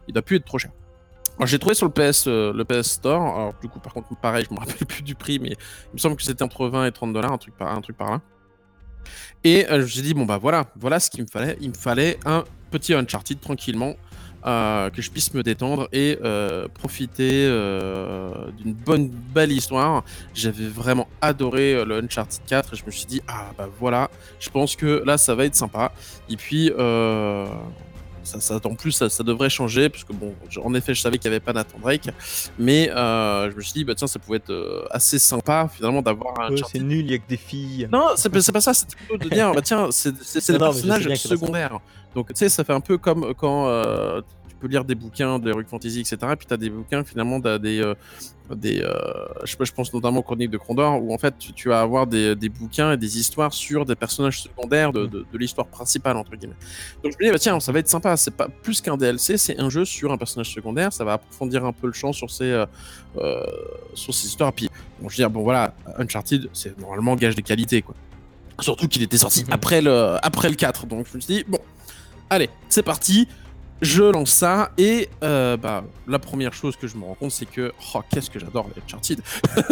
il 0.09 0.15
doit 0.15 0.23
plus 0.23 0.37
être 0.37 0.45
trop 0.45 0.59
cher. 0.59 0.71
J'ai 1.45 1.59
trouvé 1.59 1.75
sur 1.75 1.87
le 1.87 1.93
PS, 1.93 2.27
le 2.27 2.63
PS 2.63 2.91
Store. 2.91 3.23
Alors, 3.23 3.55
du 3.61 3.69
coup, 3.69 3.81
par 3.81 3.95
contre, 3.95 4.15
pareil, 4.21 4.47
je 4.49 4.55
me 4.55 4.61
rappelle 4.61 4.77
plus 4.87 5.03
du 5.03 5.15
prix, 5.15 5.39
mais 5.39 5.51
il 5.51 5.95
me 5.95 5.99
semble 5.99 6.17
que 6.17 6.23
c'était 6.23 6.43
entre 6.43 6.69
20 6.69 6.87
et 6.87 6.93
30 6.93 7.13
dollars, 7.13 7.33
un 7.33 7.39
truc 7.39 7.57
par, 7.57 7.75
un 7.75 7.81
truc 7.81 7.97
par 7.97 8.11
là. 8.11 8.21
Et 9.43 9.67
j'ai 9.87 10.03
dit, 10.03 10.15
bon, 10.15 10.25
bah 10.25 10.39
voilà, 10.39 10.67
voilà 10.77 11.01
ce 11.01 11.11
qu'il 11.11 11.23
me 11.23 11.29
fallait. 11.29 11.57
Il 11.61 11.71
me 11.71 11.75
fallait 11.75 12.19
un 12.25 12.45
petit 12.71 12.95
Uncharted 12.95 13.41
tranquillement, 13.41 13.95
que 14.43 15.03
je 15.03 15.11
puisse 15.11 15.35
me 15.35 15.43
détendre 15.43 15.89
et 15.93 16.19
euh, 16.23 16.69
profiter 16.69 17.47
euh, 17.47 18.51
d'une 18.59 18.73
bonne, 18.73 19.09
belle 19.09 19.53
histoire. 19.53 20.05
J'avais 20.35 20.67
vraiment 20.67 21.09
adoré 21.21 21.75
euh, 21.75 21.85
le 21.85 21.99
Uncharted 21.99 22.45
4 22.47 22.75
et 22.75 22.77
je 22.77 22.85
me 22.85 22.91
suis 22.91 23.07
dit, 23.07 23.23
ah 23.29 23.51
bah 23.57 23.69
voilà, 23.79 24.11
je 24.41 24.51
pense 24.51 24.77
que 24.77 25.03
là, 25.05 25.19
ça 25.19 25.35
va 25.35 25.45
être 25.45 25.55
sympa. 25.55 25.93
Et 26.29 26.37
puis, 26.37 26.71
ça, 28.25 28.41
ça, 28.41 28.61
en 28.65 28.75
plus, 28.75 28.93
ça, 28.93 29.09
ça 29.11 29.23
devrait 29.23 29.51
changer, 29.51 29.89
parce 29.89 30.05
que 30.05 30.13
bon, 30.13 30.35
en 30.63 30.75
effet, 30.75 30.95
je 30.95 31.01
savais 31.01 31.19
qu'il 31.19 31.31
n'y 31.31 31.37
avait 31.37 31.45
pas 31.45 31.53
Nathan 31.53 31.79
Drake, 31.81 32.09
mais 32.59 32.91
euh, 32.91 33.51
je 33.51 33.57
me 33.57 33.61
suis 33.61 33.73
dit, 33.73 33.85
bah 33.85 33.95
tiens, 33.95 34.07
ça 34.07 34.19
pouvait 34.19 34.37
être 34.39 34.51
euh, 34.51 34.85
assez 34.91 35.19
sympa 35.19 35.69
finalement 35.75 36.03
d'avoir 36.03 36.39
un 36.41 36.51
Ouais, 36.51 36.61
c'est 36.71 36.79
nul, 36.81 37.05
il 37.07 37.11
y 37.11 37.15
a 37.15 37.19
que 37.19 37.29
des 37.29 37.37
filles. 37.37 37.89
non, 37.93 38.09
c'est 38.17 38.29
pas, 38.31 38.41
c'est 38.41 38.53
pas 38.53 38.61
ça, 38.61 38.75
c'était 38.75 38.97
plutôt 38.97 39.17
de 39.17 39.29
dire, 39.35 39.53
bah 39.53 39.63
tiens, 39.63 39.89
c'est 39.91 40.15
c'est- 40.23 40.41
c'est 40.41 40.53
le 40.53 40.59
Non, 40.59 40.67
non, 40.67 40.73
mais 40.73 40.79
je 40.79 40.83
sais 40.83 40.89
personnage 40.89 41.07
bien 41.07 41.15
que 41.15 41.21
c'est 41.21 41.29
pas 41.29 41.35
ça. 41.37 41.41
secondaire. 41.41 41.79
Donc, 42.15 42.29
tu 42.29 42.35
sais, 42.37 42.49
ça 42.49 42.63
fait 42.65 42.75
un 42.75 42.81
peu 42.81 42.99
comme 42.99 43.33
quand 43.35 43.69
euh, 43.69 44.21
peux 44.63 44.69
lire 44.69 44.85
des 44.85 44.95
bouquins 44.95 45.39
de 45.39 45.51
Heroic 45.51 45.65
Fantasy, 45.69 46.01
etc. 46.01 46.17
Et 46.33 46.37
puis 46.37 46.47
tu 46.47 46.55
as 46.55 46.57
des 46.57 46.71
bouquins, 46.71 47.05
finalement, 47.05 47.41
t'as 47.41 47.59
des. 47.59 47.81
euh, 47.81 47.95
des 48.55 48.83
euh, 48.83 48.93
je, 49.45 49.73
pense 49.73 49.93
notamment 49.95 50.21
aux 50.21 50.23
Chroniques 50.23 50.51
de 50.51 50.59
Crondor, 50.59 51.03
où 51.03 51.15
en 51.15 51.19
fait, 51.19 51.35
tu, 51.39 51.53
tu 51.53 51.69
vas 51.69 51.81
avoir 51.81 52.07
des, 52.07 52.35
des 52.37 52.49
bouquins 52.49 52.93
et 52.93 52.97
des 52.97 53.19
histoires 53.19 53.53
sur 53.53 53.85
des 53.87 53.95
personnages 53.95 54.43
secondaires 54.43 54.93
de, 54.93 55.07
de, 55.07 55.25
de 55.33 55.39
l'histoire 55.39 55.67
principale, 55.67 56.17
entre 56.17 56.35
guillemets. 56.37 56.57
Donc, 57.03 57.13
je 57.13 57.17
me 57.19 57.25
dis, 57.29 57.33
bah 57.33 57.39
tiens, 57.39 57.59
ça 57.61 57.73
va 57.73 57.79
être 57.79 57.89
sympa. 57.89 58.17
C'est 58.17 58.31
pas 58.37 58.49
plus 58.49 58.81
qu'un 58.81 58.97
DLC, 58.97 59.37
c'est 59.39 59.59
un 59.59 59.71
jeu 59.71 59.85
sur 59.85 60.13
un 60.13 60.19
personnage 60.19 60.53
secondaire. 60.53 60.93
Ça 60.93 61.05
va 61.05 61.15
approfondir 61.15 61.65
un 61.65 61.73
peu 61.73 61.87
le 61.87 61.93
champ 61.95 62.13
sur 62.13 62.31
ces, 62.31 62.65
euh, 63.17 63.47
sur 63.95 64.13
ces 64.15 64.27
histoires. 64.27 64.53
Puis, 64.53 64.69
bon, 65.01 65.09
je 65.09 65.15
veux 65.17 65.23
dire, 65.23 65.31
bon, 65.31 65.43
voilà, 65.43 65.75
Uncharted, 65.99 66.49
c'est 66.53 66.79
normalement 66.79 67.17
gage 67.17 67.35
de 67.35 67.41
qualité, 67.43 67.83
quoi. 67.83 67.95
Surtout 68.61 68.87
qu'il 68.87 69.03
était 69.03 69.17
sorti 69.19 69.45
Mhm. 69.45 69.53
après, 69.53 69.81
le, 69.81 70.17
après 70.23 70.49
le 70.51 70.55
4. 70.57 70.87
Donc 70.87 71.07
je 71.11 71.17
me 71.17 71.21
suis 71.23 71.37
dit, 71.37 71.45
bon, 71.49 71.59
allez, 72.29 72.51
c'est 72.69 72.83
parti. 72.83 73.27
Je 73.83 74.05
lance 74.05 74.31
ça. 74.31 74.71
Et 74.79 75.09
euh, 75.25 75.57
bah, 75.57 75.83
la 76.07 76.21
première 76.21 76.55
chose 76.55 76.77
que 76.77 76.87
je 76.87 76.97
me 76.97 77.05
rends 77.05 77.15
compte, 77.15 77.33
c'est 77.33 77.47
que, 77.47 77.73
oh, 77.95 78.01
qu'est-ce 78.09 78.31
que 78.31 78.39
j'adore 78.39 78.69
les 78.75 78.81
Uncharted. 78.81 79.21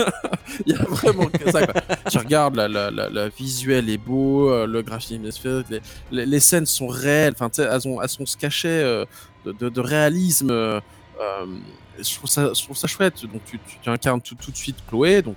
Il 0.67 0.73
y 0.73 0.77
a 0.77 0.83
vraiment 0.83 1.27
que 1.27 1.49
ça. 1.49 1.65
Quoi. 1.65 1.81
tu 2.11 2.19
regardes, 2.19 2.57
la, 2.57 2.67
la, 2.67 2.91
la, 2.91 3.29
visuel 3.29 3.89
est 3.89 3.99
beau, 3.99 4.51
euh, 4.51 4.67
le 4.67 4.83
graphisme 4.83 5.25
est 5.25 5.39
fait, 5.39 5.81
les, 6.11 6.27
les, 6.27 6.41
scènes 6.41 6.67
sont 6.67 6.89
réelles. 6.89 7.35
Enfin, 7.39 7.51
elles 7.57 7.87
ont, 7.87 8.03
elles 8.03 8.17
ont 8.19 8.27
ce 8.27 8.37
cachet 8.37 8.69
euh, 8.69 9.05
de, 9.45 9.69
de, 9.69 9.81
réalisme. 9.81 10.49
je, 10.51 12.15
trouve 12.17 12.29
ça, 12.29 12.53
je 12.53 12.65
trouve 12.65 12.77
ça 12.77 12.89
chouette. 12.89 13.23
Donc 13.27 13.45
tu, 13.45 13.61
tu, 13.81 13.89
incarnes 13.89 14.21
tout, 14.21 14.35
tout 14.35 14.51
de 14.51 14.57
suite 14.57 14.77
Chloé. 14.89 15.23
Donc, 15.23 15.37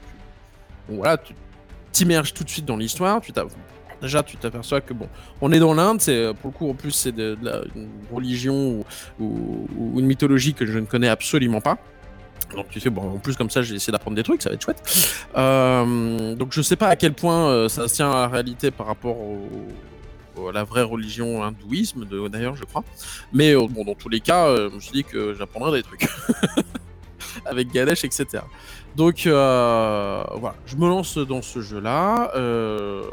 donc 0.89 0.97
voilà, 0.97 1.17
tu 1.17 1.35
t'immerges 1.91 2.33
tout 2.33 2.43
de 2.43 2.49
suite 2.49 2.65
dans 2.65 2.77
l'histoire. 2.77 3.21
Tu 3.21 3.31
t'as- 3.31 3.45
Déjà, 4.03 4.21
tu 4.21 4.35
t'aperçois 4.35 4.81
que 4.81 4.93
bon, 4.93 5.07
on 5.39 5.53
est 5.53 5.59
dans 5.59 5.73
l'Inde. 5.73 6.01
C'est 6.01 6.33
pour 6.41 6.51
le 6.51 6.57
coup, 6.57 6.69
en 6.69 6.73
plus, 6.73 6.91
c'est 6.91 7.13
de, 7.13 7.37
la, 7.41 7.61
une 7.73 7.87
religion 8.13 8.83
ou, 9.17 9.65
une 9.97 10.05
mythologie 10.05 10.53
que 10.53 10.65
je 10.65 10.77
ne 10.77 10.85
connais 10.85 11.07
absolument 11.07 11.61
pas. 11.61 11.77
Donc 12.53 12.67
tu 12.69 12.81
sais, 12.81 12.89
bon, 12.89 13.13
en 13.13 13.17
plus 13.17 13.37
comme 13.37 13.49
ça, 13.49 13.61
j'ai 13.61 13.75
essayé 13.75 13.93
d'apprendre 13.93 14.17
des 14.17 14.23
trucs, 14.23 14.41
ça 14.41 14.49
va 14.49 14.55
être 14.55 14.61
chouette. 14.61 14.83
Euh, 15.37 16.35
donc 16.35 16.51
je 16.51 16.61
sais 16.61 16.75
pas 16.75 16.89
à 16.89 16.97
quel 16.97 17.13
point 17.13 17.47
euh, 17.47 17.69
ça 17.69 17.87
se 17.87 17.95
tient 17.95 18.11
à 18.11 18.21
la 18.21 18.27
réalité 18.27 18.71
par 18.71 18.87
rapport 18.87 19.17
à 20.37 20.51
la 20.51 20.65
vraie 20.65 20.83
religion 20.83 21.41
hindouisme, 21.41 22.05
d'ailleurs, 22.29 22.57
je 22.57 22.65
crois. 22.65 22.83
Mais 23.31 23.55
euh, 23.55 23.65
bon, 23.69 23.85
dans 23.85 23.95
tous 23.95 24.09
les 24.09 24.19
cas, 24.19 24.53
je 24.53 24.75
me 24.75 24.81
suis 24.81 24.91
dit 24.91 25.03
que 25.05 25.33
j'apprendrais 25.33 25.79
des 25.79 25.83
trucs. 25.83 26.09
Avec 27.45 27.71
Ganesh, 27.71 28.03
etc. 28.03 28.43
Donc 28.97 29.21
voilà, 29.23 30.55
je 30.65 30.75
me 30.75 30.89
lance 30.89 31.17
dans 31.17 31.41
ce 31.41 31.61
jeu-là. 31.61 32.31
euh, 32.35 33.03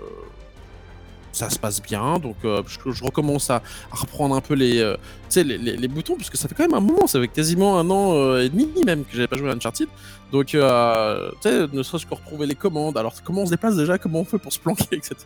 ça 1.33 1.51
se 1.51 1.59
passe 1.59 1.81
bien, 1.81 2.19
donc 2.19 2.37
euh, 2.45 2.63
je, 2.67 3.05
recommence 3.05 3.51
à, 3.51 3.63
reprendre 3.91 4.35
un 4.35 4.41
peu 4.41 4.55
les, 4.55 4.81
euh, 4.81 4.97
les, 5.37 5.59
les- 5.59 5.89
boutons, 5.89 6.17
parce 6.17 6.31
que 6.31 6.37
ça 6.37 6.49
fait 6.49 6.55
quand 6.55 6.65
même 6.65 6.75
un 6.75 6.81
moment, 6.81 7.07
ça 7.07 7.21
fait 7.21 7.29
quasiment 7.29 7.79
un 7.79 7.89
an 7.91 8.15
euh, 8.15 8.45
et 8.45 8.49
demi 8.49 8.69
même 8.85 9.05
que 9.05 9.13
j'avais 9.13 9.29
pas 9.29 9.37
joué 9.37 9.49
à 9.51 9.53
Uncharted. 9.53 9.89
Donc, 10.33 10.47
tu 10.47 10.57
ne 10.59 11.83
serait-ce 11.83 12.07
que 12.07 12.15
retrouver 12.15 12.47
les 12.47 12.55
commandes. 12.55 12.97
Alors, 12.97 13.15
comment 13.25 13.43
on 13.43 13.47
se 13.47 13.51
déplace 13.51 13.77
déjà, 13.77 13.99
comment 13.99 14.21
on 14.21 14.25
fait 14.25 14.39
pour 14.39 14.53
se 14.53 14.61
planquer, 14.61 14.87
etc. 14.93 15.17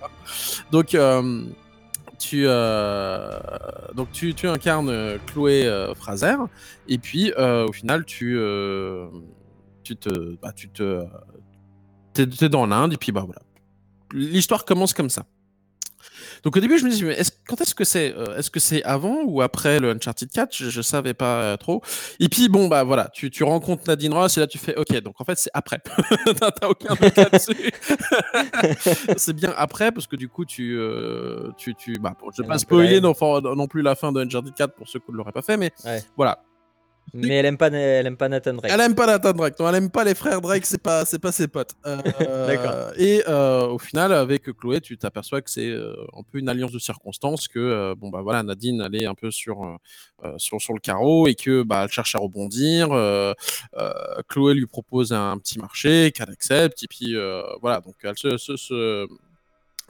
Donc, 0.70 0.96
tu, 2.18 2.44
donc 3.94 4.12
tu, 4.12 4.34
tu 4.34 4.48
incarnes 4.48 5.18
Chloé 5.26 5.92
Fraser, 5.96 6.36
et 6.88 6.98
puis 6.98 7.32
au 7.34 7.72
final, 7.72 8.04
tu, 8.04 8.38
tu 9.82 9.96
te, 9.96 10.36
bah, 10.40 10.52
tu 10.52 10.68
te, 10.70 11.04
t'es, 12.14 12.26
t'es 12.26 12.48
dans 12.48 12.66
l'Inde, 12.66 12.94
et 12.94 12.96
puis 12.96 13.12
bah 13.12 13.22
voilà. 13.26 13.42
L'histoire 14.12 14.64
commence 14.64 14.94
comme 14.94 15.10
ça. 15.10 15.26
Donc 16.42 16.56
au 16.56 16.60
début, 16.60 16.78
je 16.78 16.84
me 16.84 16.90
dis, 16.90 17.02
mais 17.04 17.14
est-ce- 17.14 17.32
quand 17.48 17.60
est-ce 17.60 17.74
que 17.74 17.84
c'est 17.84 18.14
euh, 18.16 18.36
Est-ce 18.38 18.50
que 18.50 18.60
c'est 18.60 18.82
avant 18.84 19.22
ou 19.24 19.42
après 19.42 19.80
le 19.80 19.90
Uncharted 19.90 20.30
4 20.30 20.54
je, 20.54 20.70
je 20.70 20.82
savais 20.82 21.14
pas 21.14 21.40
euh, 21.42 21.56
trop. 21.56 21.82
Et 22.20 22.28
puis 22.28 22.48
bon, 22.48 22.68
bah 22.68 22.84
voilà, 22.84 23.08
tu, 23.12 23.30
tu 23.30 23.44
rencontres 23.44 23.82
Nadine 23.88 24.12
Ross 24.14 24.36
et 24.36 24.40
là 24.40 24.46
tu 24.46 24.58
fais, 24.58 24.76
ok, 24.76 24.94
donc 25.00 25.20
en 25.20 25.24
fait 25.24 25.38
c'est 25.38 25.50
après. 25.54 25.78
T'as 26.38 26.68
aucun 26.68 26.94
doute 26.94 27.16
là-dessus. 27.16 27.72
c'est 29.16 29.32
bien 29.34 29.52
après 29.56 29.92
parce 29.92 30.06
que 30.06 30.16
du 30.16 30.28
coup 30.28 30.44
tu, 30.44 30.76
euh, 30.78 31.50
tu, 31.56 31.74
tu, 31.74 31.94
bah, 32.00 32.14
bon, 32.20 32.30
je 32.36 32.42
vais 32.42 32.48
pas 32.48 32.56
est 32.56 32.58
spoiler 32.58 33.00
non, 33.00 33.14
non 33.56 33.66
plus 33.66 33.82
la 33.82 33.94
fin 33.94 34.12
de 34.12 34.20
Uncharted 34.24 34.54
4 34.54 34.74
pour 34.74 34.88
ceux 34.88 34.98
qui 35.00 35.10
ne 35.10 35.16
l'auraient 35.16 35.32
pas 35.32 35.42
fait, 35.42 35.56
mais 35.56 35.70
Ouais. 35.84 36.02
voilà. 36.16 36.42
Mais 37.12 37.36
elle 37.36 37.46
aime 37.46 37.56
pas, 37.58 37.68
elle 37.68 38.06
aime 38.06 38.16
pas 38.16 38.28
Nathan 38.28 38.54
Drake. 38.54 38.72
Elle 38.74 38.80
aime 38.80 38.94
pas 38.94 39.06
Nathan 39.06 39.32
Drake, 39.32 39.58
non, 39.60 39.68
elle 39.68 39.74
aime 39.76 39.90
pas 39.90 40.02
les 40.02 40.14
frères 40.16 40.40
Drake, 40.40 40.66
c'est 40.66 40.82
pas, 40.82 41.04
c'est 41.04 41.20
pas 41.20 41.30
ses 41.30 41.46
potes. 41.46 41.72
Euh, 41.86 41.96
D'accord. 42.46 42.92
Et 42.98 43.22
euh, 43.28 43.66
au 43.68 43.78
final, 43.78 44.12
avec 44.12 44.44
Chloé, 44.56 44.80
tu 44.80 44.98
t'aperçois 44.98 45.40
que 45.42 45.50
c'est 45.50 45.68
euh, 45.68 45.94
un 46.16 46.22
peu 46.22 46.38
une 46.38 46.48
alliance 46.48 46.72
de 46.72 46.78
circonstances, 46.80 47.46
que 47.46 47.94
bon 47.94 48.08
bah 48.08 48.20
voilà, 48.22 48.42
Nadine 48.42 48.82
elle 48.84 49.00
est 49.00 49.06
un 49.06 49.14
peu 49.14 49.30
sur 49.30 49.78
sur, 50.38 50.60
sur 50.60 50.72
le 50.74 50.80
carreau 50.80 51.28
et 51.28 51.34
que 51.34 51.62
bah 51.62 51.82
elle 51.84 51.90
cherche 51.90 52.14
à 52.14 52.18
rebondir. 52.18 52.88
Chloé 54.28 54.54
lui 54.54 54.66
propose 54.66 55.12
un 55.12 55.36
petit 55.38 55.58
marché 55.58 56.12
qu'elle 56.12 56.30
accepte 56.30 56.82
et 56.82 56.88
puis 56.88 57.14
voilà, 57.60 57.80
donc 57.80 57.94
elle 58.02 58.16
se, 58.18 58.36
se- 58.38 58.56
se 58.56 59.06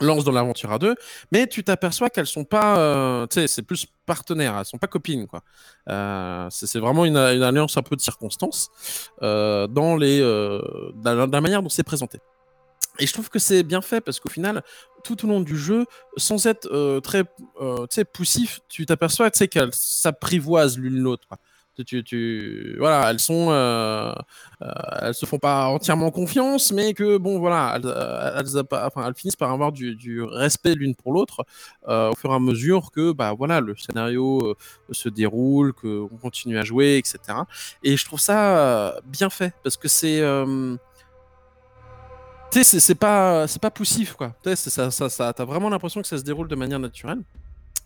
lance 0.00 0.24
dans 0.24 0.33
l'aventure 0.33 0.72
à 0.72 0.78
deux, 0.78 0.94
mais 1.33 1.46
tu 1.46 1.62
t'aperçois 1.64 2.11
qu'elles 2.11 2.26
sont 2.26 2.44
pas, 2.44 2.78
euh, 2.78 3.26
tu 3.26 3.40
sais, 3.40 3.46
c'est 3.46 3.62
plus 3.62 3.87
partenaires, 4.07 4.57
elles 4.59 4.64
sont 4.64 4.78
pas 4.78 4.87
copines 4.87 5.26
quoi. 5.26 5.42
Euh, 5.88 6.48
c'est 6.50 6.78
vraiment 6.78 7.04
une, 7.04 7.16
alliance 7.16 7.76
un 7.76 7.83
peu 7.83 7.96
de 7.96 8.00
circonstances 8.00 8.70
euh, 9.22 9.66
dans 9.66 9.96
les, 9.96 10.20
euh, 10.20 10.61
dans 10.96 11.30
la- 11.30 11.40
manière 11.40 11.62
dont 11.62 11.68
c'est 11.68 11.83
présenté. 11.83 12.18
Et 13.00 13.07
je 13.07 13.12
trouve 13.12 13.28
que 13.28 13.40
c'est 13.40 13.64
bien 13.64 13.80
fait 13.83 14.00
parce 14.00 14.20
qu'au 14.20 14.28
final, 14.28 14.62
tout 15.02 15.24
au 15.24 15.28
long 15.28 15.40
du 15.40 15.59
jeu, 15.59 15.85
sans 16.16 16.46
être 16.46 17.00
très 17.00 17.24
tu 17.24 17.87
sais, 17.90 18.04
poussif, 18.04 18.61
tu 18.68 18.87
t'aperçois 18.87 19.33
tu 19.33 19.38
sais, 19.38 19.48
qu'elles 19.48 19.74
s'apprivoisent 19.74 20.78
l'une 20.78 20.98
l'autre. 20.98 21.26
Tu, 21.82 22.04
tu, 22.04 22.76
voilà, 22.78 23.10
elles 23.10 23.18
sont, 23.18 23.48
euh, 23.50 24.12
euh, 24.62 24.66
elles 25.02 25.14
se 25.14 25.26
font 25.26 25.38
pas 25.38 25.66
entièrement 25.66 26.10
confiance, 26.12 26.70
mais 26.72 26.94
que 26.94 27.16
bon, 27.18 27.38
voilà, 27.40 27.72
elles, 27.76 27.82
euh, 27.87 28.38
elles, 28.38 28.62
enfin, 28.72 29.06
elles 29.08 29.14
finissent 29.14 29.34
par 29.37 29.50
avoir 29.50 29.72
du, 29.72 29.96
du 29.96 30.22
respect 30.22 30.74
l'une 30.74 30.94
pour 30.94 31.12
l'autre 31.12 31.44
au 31.87 32.14
fur 32.16 32.30
et 32.30 32.34
à 32.34 32.38
mesure 32.38 32.90
que, 32.92 33.12
bah 33.12 33.32
voilà, 33.37 33.60
le 33.60 33.74
scénario 33.76 34.54
se 34.92 35.08
déroule, 35.08 35.72
qu'on 35.72 36.08
continue 36.22 36.58
à 36.58 36.62
jouer, 36.64 36.98
etc. 36.98 37.46
Et 37.82 37.96
je 37.96 38.04
trouve 38.04 38.20
ça 38.20 39.00
bien 39.06 39.30
fait 39.30 39.52
parce 39.64 39.76
que 39.76 39.88
c'est 39.88 40.22
c'est- 42.62 42.94
pas, 42.94 43.46
c'est 43.48 43.60
pas 43.60 43.70
poussif, 43.70 44.14
quoi. 44.14 44.34
C'est- 44.44 44.56
ça, 44.70 44.90
ça, 44.90 45.08
ça, 45.08 45.32
t'as 45.32 45.44
vraiment 45.44 45.68
l'impression 45.68 46.00
que 46.00 46.06
ça 46.06 46.18
se 46.18 46.22
déroule 46.22 46.46
de 46.48 46.54
manière 46.54 46.78
naturelle. 46.78 47.22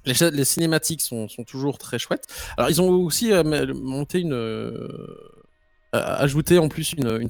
Les, 0.05 0.45
cinématiques 0.45 1.03
sont, 1.03 1.29
sont 1.29 1.45
toujours 1.45 1.77
très 1.79 1.99
chouettes. 1.99 2.27
Alors, 2.57 2.71
ils 2.71 2.81
ont 2.81 2.91
aussi 2.91 3.33
euh, 3.33 3.43
monté 3.75 4.21
une. 4.21 4.33
euh, 4.33 4.89
ajouté 5.93 6.59
en 6.59 6.69
plus 6.69 6.93
une 6.93 7.29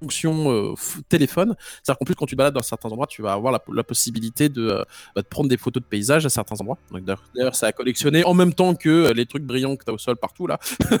fonction 0.00 0.50
euh, 0.50 0.74
téléphone. 1.08 1.54
C'est-à-dire 1.58 1.98
qu'en 1.98 2.04
plus, 2.04 2.14
quand 2.14 2.26
tu 2.26 2.36
balades 2.36 2.54
dans 2.54 2.62
certains 2.62 2.88
endroits, 2.88 3.06
tu 3.06 3.22
vas 3.22 3.32
avoir 3.32 3.52
la, 3.52 3.84
possibilité 3.84 4.48
de, 4.48 4.68
euh, 4.68 4.84
bah, 5.14 5.22
de 5.22 5.26
prendre 5.26 5.48
des 5.48 5.56
photos 5.56 5.82
de 5.82 5.88
paysages 5.88 6.26
à 6.26 6.28
certains 6.28 6.56
endroits. 6.60 6.78
D'ailleurs, 6.92 7.54
ça 7.54 7.68
a 7.68 7.72
collectionné 7.72 8.24
en 8.24 8.34
même 8.34 8.52
temps 8.52 8.74
que 8.74 8.88
euh, 8.88 9.12
les 9.12 9.26
trucs 9.26 9.44
brillants 9.44 9.76
que 9.76 9.84
tu 9.84 9.90
as 9.90 9.94
au 9.94 9.98
sol 9.98 10.16
partout, 10.16 10.46
là. 10.46 10.58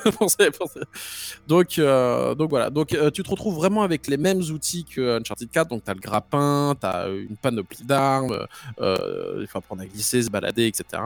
Donc, 1.48 1.78
donc 1.78 2.50
voilà. 2.50 2.70
Donc, 2.70 2.96
tu 3.12 3.22
te 3.22 3.30
retrouves 3.30 3.56
vraiment 3.56 3.82
avec 3.82 4.06
les 4.06 4.16
mêmes 4.16 4.40
outils 4.40 4.84
que 4.84 5.18
Uncharted 5.18 5.50
4. 5.50 5.68
Donc, 5.68 5.84
tu 5.84 5.90
as 5.90 5.94
le 5.94 6.00
grappin, 6.00 6.74
tu 6.80 6.86
as 6.86 7.08
une 7.08 7.36
panoplie 7.36 7.84
d'armes, 7.84 8.46
il 8.78 9.46
faut 9.48 9.58
apprendre 9.58 9.82
à 9.82 9.86
glisser, 9.86 10.22
se 10.22 10.30
balader, 10.30 10.66
etc. 10.66 11.02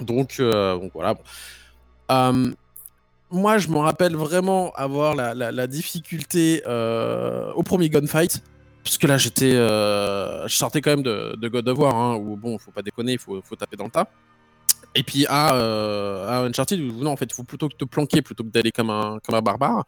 Donc, 0.00 0.40
donc 0.40 0.90
voilà. 0.94 1.16
Moi, 3.30 3.58
je 3.58 3.68
me 3.68 3.78
rappelle 3.78 4.16
vraiment 4.16 4.72
avoir 4.72 5.14
la 5.14 5.66
difficulté 5.66 6.62
euh, 6.66 7.52
au 7.52 7.62
premier 7.62 7.88
gunfight. 7.88 8.42
Parce 8.82 8.96
que 8.98 9.06
là, 9.06 9.18
j'étais. 9.18 9.52
euh, 9.54 10.48
je 10.48 10.56
sortais 10.56 10.80
quand 10.80 10.90
même 10.90 11.02
de, 11.02 11.36
de 11.36 11.48
God 11.48 11.68
of 11.68 11.78
War, 11.78 11.94
hein, 11.94 12.16
où 12.16 12.36
bon, 12.36 12.58
faut 12.58 12.70
pas 12.70 12.82
déconner, 12.82 13.12
il 13.12 13.18
faut, 13.18 13.40
faut 13.42 13.54
taper 13.54 13.76
dans 13.76 13.84
le 13.84 13.90
tas. 13.90 14.08
Et 14.96 15.04
puis 15.04 15.24
à, 15.28 15.54
euh, 15.54 16.48
Uncharted, 16.48 16.80
non, 16.80 17.12
en 17.12 17.16
fait, 17.16 17.26
il 17.26 17.34
faut 17.34 17.44
plutôt 17.44 17.68
que 17.68 17.76
te 17.76 17.84
planquer 17.84 18.22
plutôt 18.22 18.42
que 18.42 18.48
d'aller 18.48 18.72
comme 18.72 18.90
un, 18.90 19.20
comme 19.24 19.36
un 19.36 19.42
barbare. 19.42 19.84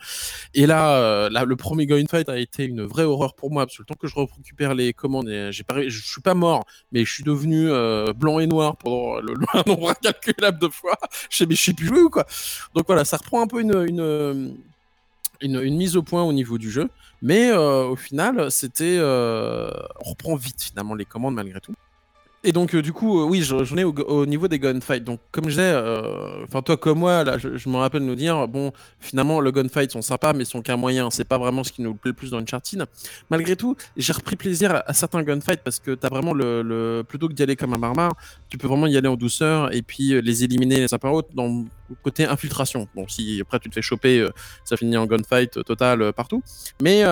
Et 0.54 0.66
là, 0.66 0.96
euh, 0.96 1.44
le 1.44 1.56
premier 1.56 1.86
gunfight 1.86 2.28
a 2.28 2.38
été 2.38 2.64
une 2.64 2.84
vraie 2.84 3.02
horreur 3.04 3.34
pour 3.34 3.50
moi, 3.50 3.66
parce 3.66 3.76
que 3.76 3.82
le 3.82 3.86
temps 3.86 3.96
que 4.00 4.06
je 4.06 4.14
récupère 4.14 4.74
les 4.74 4.92
commandes, 4.92 5.28
j'ai 5.50 5.64
pas, 5.64 5.82
je 5.88 6.02
suis 6.02 6.20
pas 6.20 6.34
mort, 6.34 6.64
mais 6.92 7.04
je 7.04 7.12
suis 7.12 7.24
devenu 7.24 7.68
euh, 7.68 8.12
blanc 8.12 8.38
et 8.38 8.46
noir 8.46 8.76
pendant 8.76 9.20
le, 9.20 9.34
le 9.34 9.46
nombre 9.66 9.90
incalculable 9.90 10.60
de 10.60 10.68
fois. 10.68 10.96
Je 11.30 11.38
sais, 11.38 11.46
mais 11.46 11.56
sais 11.56 11.74
plus 11.74 11.86
jouer 11.86 12.02
ou 12.02 12.10
quoi. 12.10 12.24
Donc 12.74 12.86
voilà, 12.86 13.04
ça 13.04 13.16
reprend 13.16 13.42
un 13.42 13.48
peu 13.48 13.60
une, 13.60 13.74
une, 13.74 14.56
une, 15.40 15.60
une 15.60 15.76
mise 15.76 15.96
au 15.96 16.02
point 16.02 16.22
au 16.22 16.32
niveau 16.32 16.58
du 16.58 16.70
jeu. 16.70 16.88
Mais 17.22 17.52
au 17.52 17.96
final, 17.96 18.50
c'était. 18.50 18.98
on 19.00 20.10
reprend 20.10 20.36
vite 20.36 20.62
finalement 20.62 20.94
les 20.94 21.04
commandes 21.04 21.34
malgré 21.34 21.60
tout. 21.60 21.74
Et 22.44 22.50
donc, 22.50 22.74
euh, 22.74 22.82
du 22.82 22.92
coup, 22.92 23.20
euh, 23.20 23.24
oui, 23.24 23.42
je- 23.42 23.62
j'en 23.62 23.76
ai 23.76 23.84
au, 23.84 23.92
au 23.92 24.26
niveau 24.26 24.48
des 24.48 24.58
gunfights. 24.58 25.04
Donc, 25.04 25.20
comme 25.30 25.44
je 25.44 25.50
disais, 25.50 25.62
euh, 25.62 26.42
enfin, 26.44 26.60
toi 26.60 26.76
comme 26.76 26.98
moi, 26.98 27.22
là, 27.22 27.38
je, 27.38 27.68
me 27.68 27.76
rappelle 27.76 28.02
nous 28.02 28.16
dire, 28.16 28.48
bon, 28.48 28.72
finalement, 28.98 29.40
le 29.40 29.52
gunfight 29.52 29.92
sont 29.92 30.02
sympas, 30.02 30.32
mais 30.32 30.44
sont 30.44 30.60
qu'un 30.60 30.76
moyen. 30.76 31.08
C'est 31.10 31.24
pas 31.24 31.38
vraiment 31.38 31.62
ce 31.62 31.70
qui 31.70 31.82
nous 31.82 31.94
plaît 31.94 32.10
le 32.10 32.16
plus 32.16 32.30
dans 32.32 32.38
Uncharted. 32.38 32.84
Malgré 33.30 33.54
tout, 33.54 33.76
j'ai 33.96 34.12
repris 34.12 34.34
plaisir 34.34 34.82
à, 34.84 34.92
certains 34.92 35.22
gunfights 35.22 35.62
parce 35.62 35.78
que 35.78 35.92
t'as 35.92 36.08
vraiment 36.08 36.34
le, 36.34 37.04
plutôt 37.08 37.28
que 37.28 37.32
d'y 37.32 37.44
aller 37.44 37.54
comme 37.54 37.74
un 37.74 37.78
barbare, 37.78 38.12
tu 38.48 38.58
peux 38.58 38.66
vraiment 38.66 38.88
y 38.88 38.96
aller 38.96 39.08
en 39.08 39.16
douceur 39.16 39.72
et 39.72 39.82
puis 39.82 40.20
les 40.20 40.42
éliminer 40.42 40.80
les 40.80 40.92
uns 40.92 40.98
par 40.98 41.12
dans 41.34 41.46
le 41.46 41.96
côté 42.02 42.24
infiltration. 42.24 42.88
Bon, 42.96 43.06
si 43.06 43.40
après 43.40 43.60
tu 43.60 43.68
te 43.68 43.74
fais 43.74 43.82
choper, 43.82 44.26
ça 44.64 44.76
finit 44.76 44.96
en 44.96 45.06
gunfight 45.06 45.62
total 45.64 46.12
partout. 46.12 46.42
Mais 46.82 47.04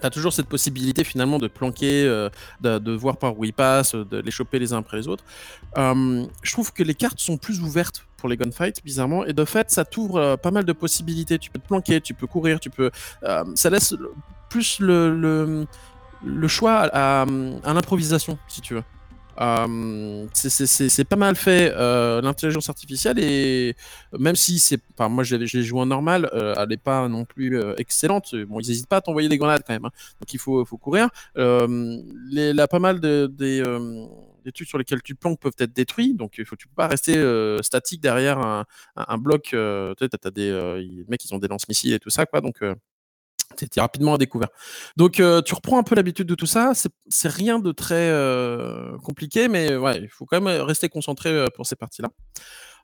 T'as 0.00 0.10
toujours 0.10 0.32
cette 0.32 0.46
possibilité 0.48 1.04
finalement 1.04 1.38
de 1.38 1.48
planquer, 1.48 2.04
euh, 2.04 2.28
de, 2.60 2.92
voir 2.92 3.16
par 3.16 3.38
où 3.38 3.44
ils 3.44 3.52
passent, 3.52 3.94
de 3.94 4.18
les 4.18 4.30
choper 4.30 4.58
les 4.58 4.72
uns 4.72 4.78
après 4.78 4.96
les 4.96 5.08
autres. 5.08 5.24
Euh, 5.78 6.24
je 6.42 6.52
trouve 6.52 6.72
que 6.72 6.82
les 6.82 6.94
cartes 6.94 7.20
sont 7.20 7.36
plus 7.36 7.60
ouvertes 7.60 8.06
pour 8.16 8.28
les 8.28 8.36
gunfights, 8.36 8.82
bizarrement, 8.84 9.24
et 9.24 9.32
de 9.32 9.44
fait, 9.44 9.70
ça 9.70 9.84
t'ouvre 9.84 10.16
euh, 10.16 10.36
pas 10.36 10.50
mal 10.50 10.64
de 10.64 10.72
possibilités. 10.72 11.38
Tu 11.38 11.50
peux 11.50 11.58
te 11.58 11.66
planquer, 11.66 12.00
tu 12.00 12.14
peux 12.14 12.26
courir, 12.26 12.60
tu 12.60 12.70
peux. 12.70 12.90
euh, 13.24 13.44
ça 13.54 13.70
laisse 13.70 13.94
plus 14.48 14.80
le, 14.80 15.66
le, 16.24 16.48
choix 16.48 16.88
à 16.92 17.26
l'improvisation, 17.26 18.38
si 18.48 18.60
tu 18.60 18.74
veux. 18.74 18.82
Euh, 19.40 20.26
c'est- 20.32 21.04
pas 21.04 21.16
mal 21.16 21.36
fait 21.36 21.72
euh, 21.76 22.20
l'intelligence 22.22 22.68
artificielle 22.68 23.18
et 23.18 23.74
même 24.18 24.34
si 24.34 24.58
c'est 24.58 24.80
enfin 24.94 25.08
moi 25.08 25.24
je 25.24 25.36
l'ai 25.36 25.46
joué 25.46 25.80
en 25.80 25.86
normal 25.86 26.28
euh, 26.32 26.54
elle 26.56 26.68
n'est 26.70 26.76
pas 26.76 27.06
non 27.08 27.24
plus 27.24 27.60
excellente. 27.76 28.34
Bon 28.46 28.60
ils 28.60 28.68
n'hésitent 28.68 28.88
pas 28.88 28.96
à 28.96 29.00
t'envoyer 29.00 29.28
des 29.28 29.38
grenades 29.38 29.62
quand 29.66 29.74
même 29.74 29.84
hein. 29.84 29.90
donc 30.20 30.32
il 30.32 30.38
faut, 30.38 30.64
faut 30.64 30.78
courir. 30.78 31.08
Les, 31.36 32.52
là 32.52 32.66
pas 32.68 32.78
mal 32.78 33.00
de, 33.00 33.26
des, 33.32 33.62
trucs 34.52 34.68
sur 34.68 34.78
lesquels 34.78 35.02
tu 35.02 35.14
planques 35.14 35.40
peuvent 35.40 35.52
être 35.58 35.72
détruits. 35.74 36.14
Donc 36.14 36.38
il 36.38 36.44
faut 36.44 36.56
peux 36.56 36.68
pas 36.74 36.88
rester 36.88 37.14
statique 37.62 38.00
derrière 38.00 38.38
un, 38.38 38.64
un, 38.96 39.04
un 39.08 39.18
bloc 39.18 39.44
tu 39.44 39.56
sais 39.56 40.30
des 40.32 41.04
mecs 41.08 41.24
ils 41.24 41.34
ont 41.34 41.38
des 41.38 41.48
lance-missiles 41.48 41.92
et 41.92 41.98
tout 41.98 42.10
ça 42.10 42.26
quoi. 42.26 42.40
Donc 42.40 42.60
c'était 43.58 43.80
rapidement 43.80 44.18
découvert. 44.18 44.48
Donc 44.96 45.20
euh, 45.20 45.40
tu 45.42 45.54
reprends 45.54 45.78
un 45.78 45.82
peu 45.82 45.94
l'habitude 45.94 46.26
de 46.26 46.34
tout 46.34 46.46
ça. 46.46 46.72
C'est 47.08 47.28
rien 47.28 47.58
de 47.58 47.72
très 47.72 48.10
euh, 48.10 48.96
compliqué, 48.98 49.48
mais 49.48 49.76
ouais, 49.76 49.98
il 50.02 50.08
faut 50.08 50.26
quand 50.26 50.40
même 50.40 50.62
rester 50.62 50.88
concentré 50.88 51.30
euh, 51.30 51.46
pour 51.54 51.66
ces 51.66 51.76
parties-là. 51.76 52.08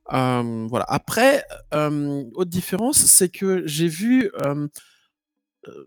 Voilà. 0.08 0.84
Après, 0.88 1.44
autre 1.72 2.50
différence, 2.50 2.98
c'est 2.98 3.28
que 3.28 3.62
j'ai 3.66 3.88
vu 3.88 4.30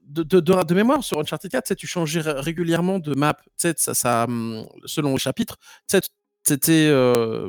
de, 0.08 0.74
mémoire 0.74 1.04
sur 1.04 1.20
Uncharted 1.20 1.52
4, 1.52 1.74
tu 1.76 1.88
changeais 1.88 2.22
ré- 2.22 2.40
régulièrement 2.40 3.00
de 3.00 3.14
map. 3.16 3.38
Ça, 3.58 4.28
selon 4.86 5.12
le 5.14 5.18
chapitre, 5.18 5.58
c'était 6.44 6.92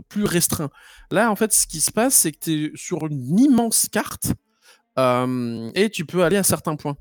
plus 0.09 0.25
restreint. 0.25 0.71
Là, 1.11 1.31
en 1.31 1.37
fait, 1.37 1.53
ce 1.53 1.67
qui 1.67 1.81
se 1.81 1.93
passe, 1.93 2.15
c'est 2.15 2.33
que 2.33 2.39
tu 2.41 2.65
es 2.65 2.71
sur 2.75 3.07
une 3.07 3.39
immense 3.39 3.89
carte 3.91 4.33
et 4.99 5.91
tu 5.91 6.05
peux 6.05 6.25
aller 6.25 6.37
à 6.37 6.43
certains 6.43 6.77
points. 6.77 6.97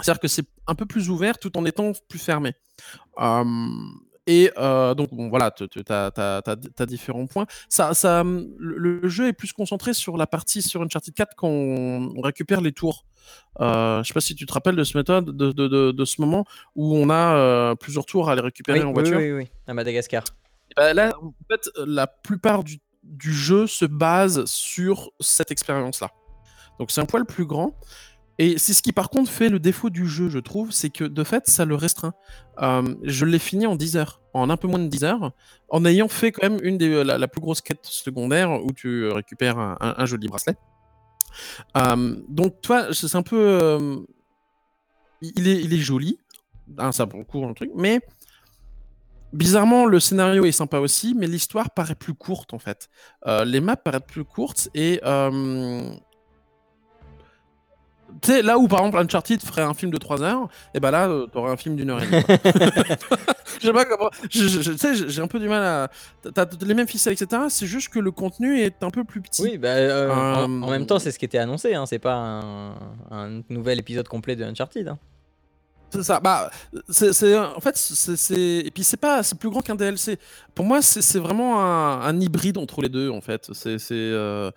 C'est-à-dire 0.00 0.20
que 0.20 0.28
c'est 0.28 0.46
un 0.66 0.74
peu 0.74 0.86
plus 0.86 1.10
ouvert 1.10 1.38
tout 1.38 1.56
en 1.56 1.64
étant 1.64 1.92
plus 2.08 2.18
fermé. 2.18 2.52
Hum, 3.16 4.00
et 4.26 4.50
euh, 4.58 4.94
donc, 4.94 5.14
bon, 5.14 5.28
voilà, 5.28 5.52
tu 5.52 5.64
as, 5.88 6.86
différents 6.86 7.26
points. 7.26 7.46
Ça, 7.68 7.94
ça, 7.94 8.22
hum, 8.22 8.48
le, 8.58 9.06
jeu 9.08 9.28
est 9.28 9.32
plus 9.32 9.52
concentré 9.52 9.94
sur 9.94 10.16
la 10.16 10.26
partie 10.26 10.62
sur 10.62 10.82
Uncharted 10.82 11.14
4 11.14 11.34
quand 11.36 11.48
on, 11.48 12.12
on 12.16 12.20
récupère 12.20 12.60
les 12.60 12.72
tours. 12.72 13.04
Euh, 13.60 14.02
je 14.02 14.08
sais 14.08 14.14
pas 14.14 14.20
si 14.20 14.34
tu 14.34 14.46
te 14.46 14.52
rappelles 14.52 14.76
de 14.76 14.84
ce 14.84 14.96
méthode, 14.98 15.36
de, 15.36 15.52
de, 15.52 15.68
de, 15.68 15.90
de 15.92 16.04
ce 16.04 16.20
moment 16.20 16.44
où 16.74 16.96
on 16.96 17.08
a 17.10 17.36
euh, 17.36 17.74
plusieurs 17.74 18.04
tours 18.04 18.28
à 18.28 18.34
les 18.34 18.40
récupérer 18.42 18.80
Oui, 18.80 18.84
en 18.84 18.88
oui, 18.88 18.94
voiture. 18.94 19.18
oui, 19.18 19.32
oui, 19.32 19.48
à 19.66 19.74
Madagascar. 19.74 20.24
Et 20.70 20.74
ben 20.76 20.94
là, 20.94 21.12
en 21.22 21.32
fait, 21.50 21.70
la 21.86 22.06
plupart 22.06 22.64
du, 22.64 22.78
du 23.02 23.32
jeu 23.32 23.66
se 23.66 23.84
base 23.84 24.44
sur 24.44 25.10
cette 25.20 25.50
expérience-là. 25.50 26.10
Donc 26.78 26.90
c'est 26.90 27.00
un 27.00 27.06
poil 27.06 27.24
plus 27.24 27.46
grand. 27.46 27.74
Et 28.38 28.58
c'est 28.58 28.74
ce 28.74 28.82
qui 28.82 28.92
par 28.92 29.08
contre 29.08 29.30
fait 29.30 29.48
le 29.48 29.58
défaut 29.58 29.88
du 29.88 30.06
jeu, 30.06 30.28
je 30.28 30.38
trouve, 30.38 30.70
c'est 30.70 30.90
que 30.90 31.04
de 31.04 31.24
fait 31.24 31.48
ça 31.48 31.64
le 31.64 31.74
restreint. 31.74 32.12
Euh, 32.60 32.94
je 33.02 33.24
l'ai 33.24 33.38
fini 33.38 33.66
en 33.66 33.76
10 33.76 33.96
heures, 33.96 34.20
en 34.34 34.50
un 34.50 34.56
peu 34.56 34.68
moins 34.68 34.78
de 34.78 34.88
10 34.88 35.04
heures, 35.04 35.32
en 35.68 35.84
ayant 35.84 36.08
fait 36.08 36.32
quand 36.32 36.48
même 36.48 36.60
une 36.62 36.76
des 36.76 37.02
la, 37.02 37.16
la 37.18 37.28
plus 37.28 37.40
grosse 37.40 37.62
quête 37.62 37.84
secondaire 37.86 38.50
où 38.62 38.72
tu 38.72 39.08
récupères 39.08 39.58
un, 39.58 40.06
joli 40.06 40.28
bracelet. 40.28 40.56
Euh, 41.76 42.16
donc 42.28 42.60
toi, 42.60 42.92
c'est 42.92 43.14
un 43.16 43.22
peu, 43.22 43.38
euh, 43.38 43.96
il 45.22 45.48
est, 45.48 45.78
joli, 45.78 46.18
hein, 46.78 46.92
ça 46.92 47.06
pour 47.06 47.18
le 47.18 47.24
coup 47.24 47.44
un 47.44 47.54
truc, 47.54 47.70
mais 47.74 48.00
bizarrement 49.32 49.86
le 49.86 50.00
scénario 50.00 50.44
est 50.44 50.52
sympa 50.52 50.78
aussi, 50.78 51.14
mais 51.14 51.26
l'histoire 51.26 51.70
paraît 51.70 51.94
plus 51.94 52.14
courte 52.14 52.54
en 52.54 52.58
fait. 52.58 52.88
Euh, 53.26 53.44
les 53.44 53.60
maps 53.60 53.76
paraissent 53.76 54.02
plus 54.06 54.24
courtes 54.24 54.68
et 54.74 55.00
euh, 55.04 55.94
tu 58.22 58.32
sais, 58.32 58.42
là 58.42 58.58
où 58.58 58.68
par 58.68 58.80
exemple 58.80 58.98
Uncharted 58.98 59.40
ferait 59.42 59.62
un 59.62 59.74
film 59.74 59.90
de 59.90 59.98
3 59.98 60.22
heures, 60.22 60.48
et 60.74 60.80
ben 60.80 60.90
là, 60.90 61.08
euh, 61.08 61.26
t'aurais 61.26 61.50
un 61.52 61.56
film 61.56 61.76
d'une 61.76 61.90
heure 61.90 62.02
et 62.02 62.06
demie. 62.06 62.22
Je 63.60 63.66
sais 63.66 63.72
pas 63.72 63.84
comment. 63.84 64.10
Tu 64.30 64.48
sais, 64.48 65.08
j'ai 65.08 65.22
un 65.22 65.26
peu 65.28 65.38
du 65.38 65.48
mal 65.48 65.62
à. 65.62 65.88
T'as 66.34 66.46
les 66.64 66.74
mêmes 66.74 66.86
ficelles, 66.88 67.14
etc. 67.14 67.42
C'est 67.48 67.66
juste 67.66 67.88
que 67.88 67.98
le 67.98 68.10
contenu 68.10 68.60
est 68.60 68.82
un 68.82 68.90
peu 68.90 69.04
plus 69.04 69.20
petit. 69.22 69.42
Oui, 69.42 69.58
bah, 69.58 69.68
euh, 69.68 70.10
en, 70.12 70.62
en 70.62 70.68
Euh, 70.68 70.70
même 70.70 70.86
temps, 70.86 70.98
c'est 70.98 71.10
ce 71.10 71.18
qui 71.18 71.24
était 71.24 71.38
annoncé. 71.38 71.74
Hein. 71.74 71.86
C'est 71.86 71.98
pas 71.98 72.14
un, 72.14 72.70
un 73.10 73.42
nouvel 73.48 73.78
épisode 73.78 74.08
complet 74.08 74.36
de 74.36 74.44
Uncharted. 74.44 74.88
hein. 74.88 74.98
C'est 75.90 76.02
ça. 76.02 76.20
Bah, 76.20 76.50
c'est, 76.88 77.38
en 77.38 77.60
fait, 77.60 77.76
c'est, 77.76 78.38
et 78.38 78.70
puis 78.70 78.82
c'est 78.82 78.96
pas, 78.96 79.22
c'est 79.22 79.38
plus 79.38 79.50
grand 79.50 79.60
qu'un 79.60 79.76
DLC. 79.76 80.18
Pour 80.54 80.64
moi, 80.64 80.82
c'est, 80.82 81.18
vraiment 81.18 81.62
un, 81.62 82.20
hybride 82.20 82.58
entre 82.58 82.82
les 82.82 82.88
deux, 82.88 83.10
en 83.10 83.20
fait. 83.20 83.50
C'est, 83.52 83.78
euh, 83.92 84.50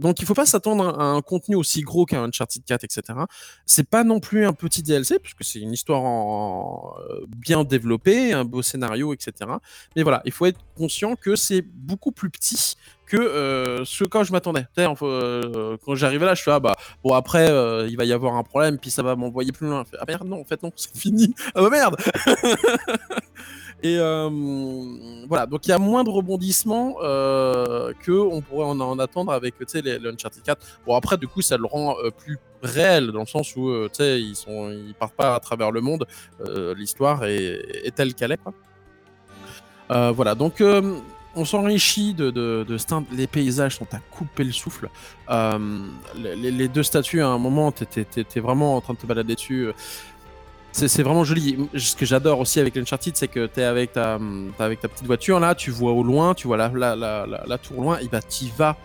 donc, 0.00 0.20
il 0.20 0.26
faut 0.26 0.34
pas 0.34 0.46
s'attendre 0.46 0.98
à 0.98 1.04
un 1.04 1.20
contenu 1.20 1.56
aussi 1.56 1.82
gros 1.82 2.06
qu'un 2.06 2.22
Uncharted 2.24 2.64
4, 2.64 2.84
etc. 2.84 3.02
C'est 3.66 3.88
pas 3.88 4.04
non 4.04 4.20
plus 4.20 4.46
un 4.46 4.52
petit 4.52 4.82
DLC, 4.82 5.18
puisque 5.18 5.44
c'est 5.44 5.58
une 5.58 5.72
histoire 5.72 6.98
euh, 7.00 7.26
bien 7.26 7.64
développée, 7.64 8.32
un 8.32 8.44
beau 8.44 8.62
scénario, 8.62 9.12
etc. 9.12 9.32
Mais 9.96 10.02
voilà, 10.02 10.22
il 10.24 10.32
faut 10.32 10.46
être 10.46 10.60
conscient 10.76 11.16
que 11.16 11.34
c'est 11.34 11.62
beaucoup 11.62 12.12
plus 12.12 12.30
petit 12.30 12.76
que 13.08 13.16
euh, 13.16 13.84
ce 13.84 14.04
quand 14.04 14.22
je 14.22 14.32
m'attendais. 14.32 14.66
Euh, 14.78 15.76
quand 15.84 15.94
j'arrivais 15.94 16.26
là, 16.26 16.34
je 16.34 16.42
suis 16.42 16.50
ah 16.50 16.60
bah 16.60 16.76
bon 17.02 17.14
après 17.14 17.50
euh, 17.50 17.88
il 17.88 17.96
va 17.96 18.04
y 18.04 18.12
avoir 18.12 18.36
un 18.36 18.42
problème 18.42 18.78
puis 18.78 18.90
ça 18.90 19.02
va 19.02 19.16
m'envoyer 19.16 19.50
plus 19.50 19.66
loin. 19.66 19.84
Ah 19.98 20.04
merde 20.06 20.28
non 20.28 20.40
en 20.40 20.44
fait 20.44 20.62
non 20.62 20.70
c'est 20.76 20.96
fini. 20.96 21.34
Ah 21.54 21.62
bah 21.62 21.70
merde. 21.70 21.96
Et 23.80 23.96
euh, 24.00 24.28
voilà 25.28 25.46
donc 25.46 25.66
il 25.66 25.70
y 25.70 25.72
a 25.72 25.78
moins 25.78 26.02
de 26.02 26.10
rebondissements 26.10 26.94
que 26.94 28.10
on 28.10 28.40
pourrait 28.40 28.66
en, 28.66 28.80
en 28.80 28.98
attendre 28.98 29.32
avec 29.32 29.56
tu 29.56 29.64
sais 29.68 29.82
les, 29.82 29.98
Uncharted 30.04 30.42
4. 30.42 30.80
Bon 30.86 30.96
après 30.96 31.16
du 31.16 31.28
coup 31.28 31.42
ça 31.42 31.56
le 31.56 31.66
rend 31.66 31.94
plus 32.18 32.38
réel 32.60 33.12
dans 33.12 33.20
le 33.20 33.26
sens 33.26 33.54
où 33.54 33.70
tu 33.88 33.94
sais 33.94 34.20
ils 34.20 34.34
sont 34.34 34.70
ils 34.70 34.94
partent 34.94 35.14
pas 35.14 35.36
à 35.36 35.40
travers 35.40 35.70
le 35.70 35.80
monde. 35.80 36.06
L'histoire 36.76 37.24
est, 37.24 37.94
telle 37.94 38.14
qu'elle 38.14 38.32
est. 38.32 38.40
Voilà 39.88 40.34
donc 40.34 40.60
on 41.38 41.44
s'enrichit 41.44 42.14
de, 42.14 42.30
de, 42.30 42.66
de. 42.68 42.76
Les 43.16 43.26
paysages 43.26 43.76
sont 43.76 43.86
à 43.92 43.98
couper 43.98 44.44
le 44.44 44.52
souffle. 44.52 44.90
Euh, 45.30 45.58
les, 46.16 46.68
deux 46.68 46.82
statues, 46.82 47.22
à 47.22 47.28
un 47.28 47.38
moment, 47.38 47.70
étais 47.70 48.40
vraiment 48.40 48.76
en 48.76 48.80
train 48.80 48.94
de 48.94 48.98
te 48.98 49.06
balader 49.06 49.34
dessus. 49.34 49.68
C'est 50.72 51.02
vraiment 51.02 51.24
joli. 51.24 51.56
Ce 51.74 51.96
que 51.96 52.06
j'adore 52.06 52.40
aussi 52.40 52.60
avec 52.60 52.76
l'Uncharted, 52.76 53.16
c'est 53.16 53.28
que 53.28 53.46
t'es 53.46 53.64
avec 53.64 53.92
ta, 53.92 54.18
t'es 54.56 54.62
avec 54.62 54.80
ta 54.80 54.88
petite 54.88 55.06
voiture 55.06 55.40
là, 55.40 55.54
tu 55.54 55.70
vois 55.70 55.92
au 55.92 56.02
loin, 56.02 56.34
tu 56.34 56.46
vois 56.46 56.56
la, 56.56 56.68
la, 56.68 56.94
la, 56.94 57.26
la, 57.46 57.58
tour 57.58 57.80
loin, 57.82 57.98
et 57.98 58.08
bah 58.08 58.22
t'y 58.22 58.52
vas. 58.56 58.76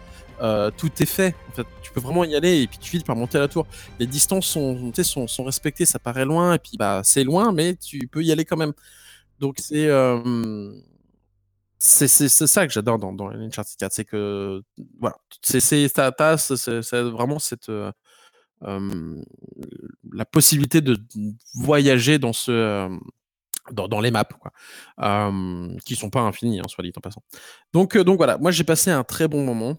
Euh, 0.42 0.72
tout 0.76 0.90
est 1.00 1.06
fait. 1.06 1.36
En 1.50 1.52
fait, 1.54 1.68
tu 1.84 1.92
peux 1.92 2.00
vraiment 2.00 2.24
y 2.24 2.36
aller 2.36 2.64
et 2.64 2.68
puis 2.68 2.78
tu 2.80 2.90
finis 2.90 3.04
par 3.04 3.16
monter 3.16 3.38
à 3.38 3.42
la 3.42 3.48
tour. 3.48 3.68
Les 4.00 4.08
distances 4.08 4.48
sont, 4.48 4.92
sont, 5.04 5.28
sont 5.28 5.44
respectées, 5.44 5.86
ça 5.86 6.00
paraît 6.00 6.26
loin 6.26 6.56
et 6.56 6.60
puis 6.60 6.78
bah 6.78 7.02
c'est 7.04 7.24
loin, 7.24 7.52
mais 7.52 7.76
tu 7.76 8.08
peux 8.08 8.24
y 8.24 8.32
aller 8.32 8.44
quand 8.44 8.58
même. 8.58 8.74
Donc 9.40 9.58
c'est 9.60 9.88
euh, 9.88 10.72
c'est 11.86 12.30
ça 12.30 12.66
que 12.68 12.74
j'adore 12.74 12.98
dans, 13.00 13.12
dans 13.14 13.28
Uncharted 13.30 13.78
4, 13.78 13.94
c'est 13.94 14.06
que 14.06 14.62
voilà, 15.00 15.18
c'est 15.42 15.60
ce- 15.60 16.82
c'est 16.82 17.02
vraiment 17.02 17.40
cette 17.40 17.70
euh, 17.70 17.92
la 20.14 20.26
possibilité 20.26 20.82
de 20.82 20.98
voyager 21.56 22.20
dans 22.20 22.34
ce 22.34 22.52
euh, 22.52 22.90
dans, 23.72 23.88
dans 23.88 24.02
les 24.02 24.12
maps, 24.12 24.26
quoi, 24.26 24.52
euh, 25.02 25.76
qui 25.86 25.96
sont 25.96 26.10
pas 26.10 26.22
infinies, 26.22 26.60
hein, 26.60 26.64
soit 26.68 26.84
dit 26.84 26.92
en 26.98 27.02
passant. 27.02 27.24
Donc, 27.74 27.96
euh, 27.96 28.04
donc 28.04 28.18
voilà, 28.18 28.38
moi 28.38 28.52
j'ai 28.52 28.64
passé 28.66 28.92
un 28.92 29.04
très 29.04 29.28
bon 29.28 29.46
moment. 29.46 29.78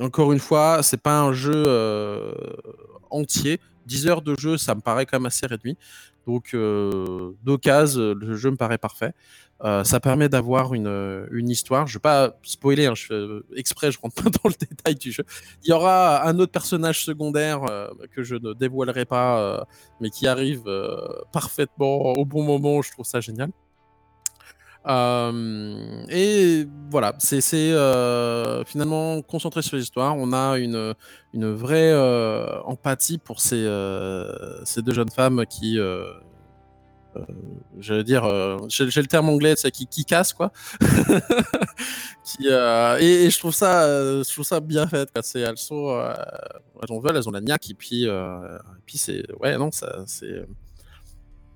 Encore 0.00 0.32
une 0.32 0.38
fois, 0.38 0.82
c'est 0.82 1.00
pas 1.02 1.20
un 1.20 1.32
jeu 1.32 1.64
entier. 3.10 3.60
10 3.86 4.08
heures 4.08 4.22
de 4.22 4.34
jeu, 4.38 4.56
ça 4.58 4.74
me 4.74 4.80
paraît 4.80 5.06
quand 5.06 5.18
même 5.18 5.26
assez 5.26 5.46
réduit. 5.46 5.78
Donc, 6.26 6.54
euh, 6.54 7.32
d'occasion, 7.44 8.14
le 8.14 8.34
jeu 8.36 8.50
me 8.50 8.56
paraît 8.56 8.78
parfait. 8.78 9.12
Euh, 9.64 9.84
ça 9.84 10.00
permet 10.00 10.28
d'avoir 10.28 10.74
une, 10.74 10.86
euh, 10.86 11.26
histoire. 11.32 11.86
Je 11.86 11.94
vais 11.94 12.00
pas 12.00 12.36
spoiler, 12.42 12.86
hein, 12.86 12.94
je 12.94 13.12
euh, 13.12 13.46
exprès, 13.56 13.90
je 13.90 13.98
rentre 13.98 14.14
pas 14.22 14.30
dans 14.30 14.48
le 14.50 14.54
détail 14.54 14.96
du 14.96 15.12
jeu. 15.12 15.24
Il 15.64 15.70
y 15.70 15.72
aura 15.72 16.26
un 16.26 16.38
autre 16.38 16.52
personnage 16.52 17.04
secondaire 17.04 17.62
que 18.12 18.22
je 18.22 18.36
ne 18.36 18.52
dévoilerai 18.52 19.04
pas, 19.06 19.66
mais 20.00 20.10
qui 20.10 20.26
arrive 20.26 20.64
parfaitement 21.32 22.12
au 22.12 22.24
bon 22.24 22.42
moment. 22.42 22.82
Je 22.82 22.92
trouve 22.92 23.06
ça 23.06 23.20
génial. 23.20 23.50
Euh, 24.86 26.04
et 26.08 26.66
voilà, 26.90 27.14
c'est 27.18 27.40
euh, 27.54 28.64
finalement 28.64 29.20
concentré 29.22 29.62
sur 29.62 29.76
l'histoire. 29.76 30.16
On 30.16 30.32
a 30.32 30.58
une, 30.58 30.94
une 31.34 31.52
vraie 31.52 31.92
euh, 31.92 32.60
empathie 32.62 33.18
pour 33.18 33.40
ces, 33.40 33.66
ces 34.64 34.82
deux 34.82 34.92
jeunes 34.92 35.10
femmes 35.10 35.44
qui, 35.46 35.78
j'allais 37.80 38.04
dire, 38.04 38.24
j'ai 38.68 39.00
le 39.00 39.06
terme 39.06 39.28
anglais, 39.28 39.54
c'est 39.56 39.70
qui, 39.70 39.86
qui 39.86 40.04
casse 40.04 40.32
quoi. 40.32 40.52
et, 42.40 43.30
je 43.30 43.38
trouve 43.38 43.54
ça, 43.54 43.88
je 44.22 44.32
trouve 44.32 44.44
ça 44.44 44.60
bien 44.60 44.86
fait. 44.86 45.08
C'est, 45.22 45.40
elles 45.40 45.58
sont, 45.58 45.98
elles 46.82 46.92
en 46.92 47.00
veulent, 47.00 47.16
elles 47.16 47.28
ont 47.28 47.32
la 47.32 47.40
niaque 47.40 47.70
et 47.70 47.74
puis, 47.74 48.04
et 48.04 48.82
puis 48.84 48.98
c'est, 48.98 49.24
ouais 49.40 49.58
non, 49.58 49.72
ça, 49.72 50.04
c'est, 50.06 50.46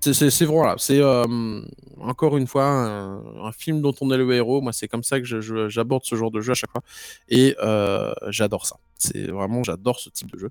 c'est, 0.01 0.45
voilà, 0.45 0.75
c'est 0.77 0.99
euh, 0.99 1.61
encore 1.99 2.37
une 2.37 2.47
fois 2.47 2.65
un, 2.65 3.51
film 3.51 3.81
dont 3.81 3.93
on 4.01 4.11
est 4.11 4.17
le 4.17 4.31
héros. 4.33 4.61
Moi, 4.61 4.73
c'est 4.73 4.87
comme 4.87 5.03
ça 5.03 5.19
que 5.19 5.25
j'aborde 5.69 6.03
ce 6.05 6.15
genre 6.15 6.31
de 6.31 6.41
jeu 6.41 6.51
à 6.51 6.55
chaque 6.55 6.71
fois, 6.71 6.81
et 7.29 7.55
euh, 7.61 8.13
j'adore 8.29 8.65
ça. 8.65 8.77
C'est 8.97 9.27
vraiment, 9.27 9.63
j'adore 9.63 9.99
ce 9.99 10.09
type 10.09 10.31
de 10.31 10.39
jeu. 10.39 10.49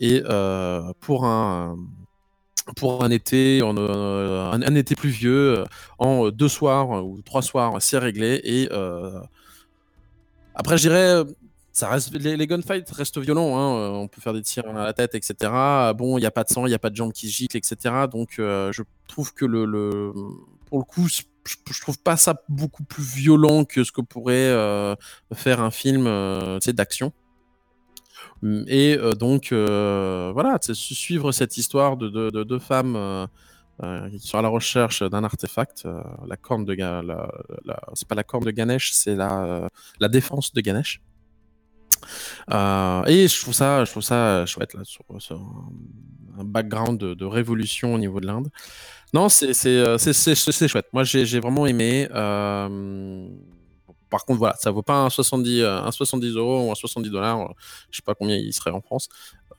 Et 0.00 0.22
euh, 0.26 0.92
pour 1.00 1.24
un 1.24 1.76
pour 2.76 3.02
un 3.02 3.10
été, 3.10 3.60
un, 3.60 3.76
un 3.76 4.74
été 4.76 4.94
pluvieux, 4.94 5.64
en 5.98 6.28
deux 6.28 6.48
soirs 6.48 7.04
ou 7.04 7.20
trois 7.22 7.42
soirs, 7.42 7.80
c'est 7.80 7.98
réglé. 7.98 8.40
Et 8.44 8.68
après, 10.54 10.76
je 10.76 10.82
dirais, 10.82 11.24
ça 11.72 11.88
reste, 11.88 12.12
les, 12.14 12.46
gunfights 12.46 12.90
restent 12.90 13.18
violents. 13.18 13.56
hein, 13.56 13.76
euh, 13.76 13.88
On 13.88 14.06
peut 14.06 14.20
faire 14.20 14.34
des 14.34 14.42
tirs 14.42 14.68
à 14.68 14.84
la 14.84 14.92
tête, 14.92 15.14
etc. 15.14 15.34
Bon, 15.96 16.18
il 16.18 16.20
n'y 16.20 16.26
a 16.26 16.30
pas 16.30 16.44
de 16.44 16.50
sang, 16.50 16.66
il 16.66 16.68
n'y 16.68 16.74
a 16.74 16.78
pas 16.78 16.90
de 16.90 16.96
jambes 16.96 17.12
qui 17.12 17.30
giclent, 17.30 17.56
etc. 17.56 18.06
Donc, 18.10 18.38
euh, 18.38 18.70
je 18.72 18.82
trouve 19.08 19.32
que 19.32 19.46
le, 19.46 20.12
pour 20.66 20.78
le 20.78 20.84
coup, 20.84 21.08
je, 21.08 21.22
trouve 21.80 21.98
pas 21.98 22.18
ça 22.18 22.42
beaucoup 22.48 22.84
plus 22.84 23.02
violent 23.02 23.64
que 23.64 23.84
ce 23.84 23.92
que 23.92 24.02
pourrait 24.02 24.34
euh, 24.34 24.94
faire 25.32 25.60
un 25.60 25.70
film 25.70 26.06
euh, 26.06 26.58
d'action. 26.66 27.12
Mm, 28.42 28.64
Et 28.68 28.98
donc, 29.18 29.52
voilà, 29.52 30.58
suivre 30.60 31.32
cette 31.32 31.56
histoire 31.56 31.96
de 31.96 32.08
deux 32.10 32.30
de, 32.30 32.44
deux 32.44 32.58
femmes 32.58 33.28
qui 34.10 34.28
sont 34.28 34.38
à 34.38 34.42
la 34.42 34.48
recherche 34.48 35.02
d'un 35.02 35.24
artefact, 35.24 35.88
la 36.26 36.36
corne 36.36 36.66
de 36.66 36.76
c'est 37.94 38.08
pas 38.08 38.14
la 38.14 38.24
corne 38.24 38.44
de 38.44 38.50
Ganesh, 38.50 38.92
c'est 38.92 39.16
la, 39.16 39.70
la 40.00 40.08
défense 40.08 40.52
de 40.52 40.60
Ganesh. 40.60 41.00
Euh, 42.52 43.04
et 43.06 43.28
je 43.28 43.40
trouve 43.40 43.54
ça, 43.54 43.84
je 43.84 43.90
trouve 43.90 44.02
ça 44.02 44.44
chouette 44.46 44.74
là, 44.74 44.80
sur, 44.84 45.04
sur 45.18 45.36
un, 45.36 46.40
un 46.40 46.44
background 46.44 46.98
de, 46.98 47.14
de 47.14 47.24
révolution 47.24 47.94
au 47.94 47.98
niveau 47.98 48.20
de 48.20 48.26
l'Inde. 48.26 48.48
Non, 49.14 49.28
c'est 49.28 49.52
c'est 49.52 49.76
euh, 49.76 49.98
chouette. 50.68 50.86
Moi, 50.92 51.04
j'ai 51.04 51.40
vraiment 51.40 51.66
aimé. 51.66 52.08
euh, 52.14 53.28
par 54.08 54.24
contre, 54.26 54.38
voilà, 54.38 54.54
ça 54.58 54.70
vaut 54.70 54.82
pas 54.82 54.96
un 55.04 55.10
70, 55.10 55.60
euh, 55.62 55.80
un 55.82 55.90
70 55.90 56.34
euros 56.36 56.66
ou 56.68 56.70
un 56.70 56.74
70 56.74 57.10
dollars. 57.10 57.52
Je 57.90 57.96
sais 57.96 58.02
pas 58.04 58.14
combien 58.14 58.36
il 58.36 58.52
serait 58.52 58.70
en 58.70 58.80
France. 58.80 59.08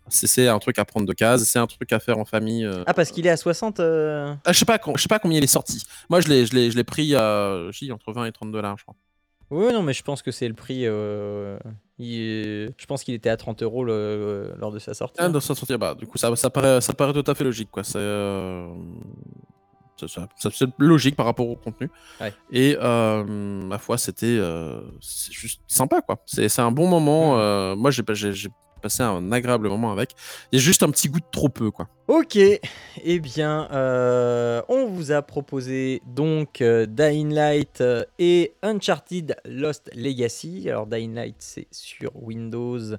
C'est 0.10 0.28
c'est 0.28 0.48
un 0.48 0.60
truc 0.60 0.78
à 0.80 0.86
prendre 0.86 1.08
de 1.08 1.14
case. 1.14 1.44
C'est 1.46 1.60
un 1.60 1.68
truc 1.68 1.92
à 1.94 2.00
faire 2.00 2.18
en 2.20 2.26
famille. 2.26 2.66
euh. 2.66 2.84
Ah, 2.86 2.94
parce 2.94 3.12
qu'il 3.12 3.26
est 3.26 3.30
à 3.32 3.38
60 3.38 3.80
euh, 3.80 4.34
Ah, 4.46 4.54
je 4.54 4.60
sais 4.60 4.66
pas, 4.66 4.80
je 4.96 5.02
sais 5.02 5.08
pas 5.08 5.20
combien 5.20 5.38
il 5.38 5.44
est 5.44 5.48
sorti. 5.48 5.84
Moi, 6.10 6.20
je 6.22 6.28
l'ai, 6.28 6.84
pris 6.84 7.16
à, 7.16 7.64
entre 7.92 8.12
20 8.14 8.26
et 8.26 8.32
30 8.32 8.52
dollars, 8.52 8.78
je 8.78 8.84
crois. 8.84 8.96
Oui, 9.50 9.72
non, 9.72 9.82
mais 9.84 9.94
je 9.94 10.04
pense 10.04 10.22
que 10.22 10.32
c'est 10.32 10.48
le 10.48 10.54
prix. 10.56 10.86
euh, 10.86 11.58
il 12.00 12.20
est- 12.20 12.74
Je 12.78 12.86
pense 12.86 13.04
qu'il 13.04 13.14
était 13.14 13.30
à 13.30 13.38
30 13.38 13.62
euros 13.64 13.84
le- 13.84 14.54
lors 14.60 14.72
de 14.72 14.80
sa 14.80 14.94
sortie. 14.94 15.16
Ah, 15.20 15.30
dans 15.30 15.40
sa 15.40 15.54
sortie, 15.56 15.78
bah, 15.78 15.96
du 15.96 16.06
coup, 16.08 16.18
ça, 16.18 16.36
ça 16.36 16.50
paraît, 16.50 16.82
ça 16.82 16.94
paraît 16.94 17.14
tout 17.14 17.30
à 17.30 17.36
fait 17.36 17.44
logique, 17.44 17.70
quoi. 17.72 17.84
C'est, 17.84 17.98
euh, 17.98 18.68
logique 20.78 21.16
par 21.16 21.26
rapport 21.26 21.48
au 21.48 21.56
contenu. 21.56 21.90
Ouais. 22.20 22.34
Et 22.52 22.76
euh, 22.82 23.24
ma 23.24 23.78
foi, 23.78 23.98
c'était, 23.98 24.26
euh, 24.26 24.82
juste 25.32 25.62
sympa, 25.68 26.02
quoi. 26.02 26.18
C'est, 26.26 26.50
c'est 26.50 26.62
un 26.62 26.72
bon 26.72 26.88
moment. 26.88 27.36
Mhm. 27.36 27.40
euh, 27.42 27.76
moi, 27.76 27.92
j'ai, 27.92 28.04
pas- 28.04 28.14
j'ai, 28.14 28.34
j'ai 28.34 28.50
passé 28.84 29.02
un 29.02 29.32
agréable 29.32 29.70
moment 29.70 29.92
avec. 29.92 30.12
Il 30.52 30.60
y 30.60 30.62
a 30.62 30.64
juste 30.64 30.84
un 30.84 30.92
petit 30.92 31.08
goût 31.10 31.20
de 31.20 31.26
trop 31.32 31.50
peu, 31.50 31.72
quoi. 31.72 31.88
Ok, 32.08 32.38
eh 32.38 33.20
bien, 33.20 33.70
euh, 33.72 34.62
on 34.68 34.88
vous 34.88 35.12
a 35.12 35.22
proposé 35.22 36.02
donc 36.06 36.62
euh, 36.62 36.86
Dying 36.86 37.34
Light 37.34 37.80
euh, 37.80 38.04
et 38.20 38.54
Uncharted 38.62 39.38
Lost 39.46 39.90
Legacy. 39.96 40.70
Alors, 40.70 40.86
Dying 40.86 41.16
Light, 41.16 41.38
c'est 41.40 41.68
sur 41.72 42.12
Windows 42.14 42.98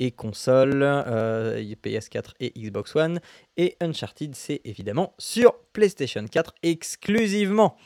et 0.00 0.10
console, 0.10 0.82
euh, 0.82 1.62
PS4 1.82 2.32
et 2.40 2.52
Xbox 2.58 2.96
One. 2.96 3.20
Et 3.56 3.76
Uncharted, 3.80 4.34
c'est 4.34 4.60
évidemment 4.64 5.14
sur 5.18 5.54
PlayStation 5.72 6.26
4 6.26 6.54
exclusivement. 6.64 7.76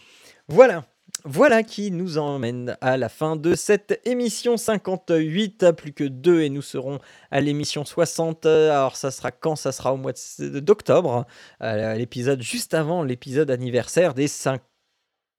Voilà. 0.49 0.87
Voilà 1.27 1.63
qui 1.63 1.91
nous 1.91 2.19
emmène 2.19 2.77
à 2.83 2.99
la 2.99 3.09
fin 3.09 3.37
de 3.37 3.55
cette 3.55 3.99
émission 4.05 4.59
58, 4.59 5.73
plus 5.73 5.95
que 5.95 6.05
deux 6.05 6.43
et 6.43 6.51
nous 6.51 6.61
serons 6.61 6.99
à 7.31 7.41
l'émission 7.41 7.87
60. 7.87 8.45
Alors 8.45 8.97
ça 8.97 9.11
sera 9.11 9.31
quand? 9.31 9.57
Ça 9.57 9.73
sera 9.73 9.95
au 9.95 9.97
mois 9.97 10.13
d'octobre, 10.39 11.27
l'épisode 11.63 12.43
juste 12.43 12.75
avant 12.75 13.03
l'épisode 13.03 13.51
anniversaire 13.51 14.13
des 14.13 14.29
5 14.29 14.61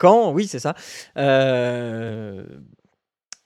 ans, 0.03 0.31
oui 0.31 0.47
c'est 0.47 0.59
ça. 0.59 0.73
Euh, 1.17 2.43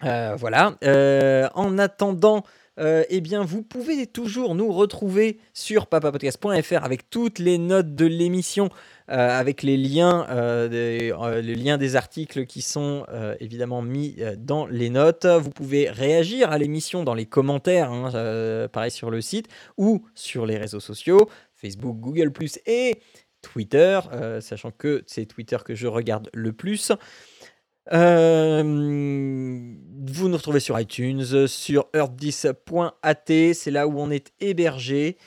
euh, 0.06 0.36
voilà. 0.38 0.78
Euh, 0.84 1.50
en 1.56 1.78
attendant, 1.78 2.44
euh, 2.80 3.04
eh 3.10 3.22
bien, 3.22 3.44
vous 3.44 3.62
pouvez 3.62 4.08
toujours 4.08 4.56
nous 4.56 4.72
retrouver 4.72 5.40
sur 5.54 5.88
papapodcast.fr 5.88 6.84
avec 6.84 7.10
toutes 7.10 7.40
les 7.40 7.58
notes 7.58 7.94
de 7.96 8.06
l'émission, 8.06 8.70
euh, 9.10 9.40
avec 9.40 9.64
les 9.64 9.76
liens, 9.76 10.26
euh, 10.30 10.68
des, 10.70 11.14
les 11.42 11.56
liens 11.56 11.78
des 11.78 11.96
articles 11.96 12.46
qui 12.46 12.62
sont 12.62 13.06
évidemment 13.40 13.82
mis 13.82 14.18
dans 14.38 14.66
les 14.66 14.90
notes. 14.90 15.26
Vous 15.26 15.50
pouvez 15.50 15.90
réagir 15.90 16.52
à 16.52 16.58
l'émission 16.58 17.04
dans 17.04 17.14
les 17.14 17.26
commentaires, 17.26 17.92
hein, 17.92 18.68
pareil 18.72 18.92
sur 18.92 19.10
le 19.10 19.22
site 19.22 19.48
ou 19.78 20.06
sur 20.16 20.46
les 20.46 20.58
réseaux 20.58 20.80
sociaux, 20.80 21.30
Facebook, 21.56 21.98
Google 22.00 22.32
+, 22.32 22.60
et 22.66 23.00
Twitter, 23.42 24.00
sachant 24.42 24.72
que 24.72 25.04
c'est 25.08 25.26
Twitter 25.26 25.58
que 25.66 25.76
je 25.76 25.88
regarde 25.88 26.30
le 26.34 26.54
plus. 26.54 26.92
Euh, 27.92 28.64
vous 28.64 30.30
nous 30.30 30.38
retrouvez 30.38 30.60
sur 30.60 30.80
iTunes, 30.80 31.48
sur 31.48 31.88
earth10.at, 31.94 33.54
c'est 33.54 33.72
là 33.72 33.88
où 33.88 34.00
on 34.00 34.12
est 34.12 34.32
hébergé. 34.40 35.18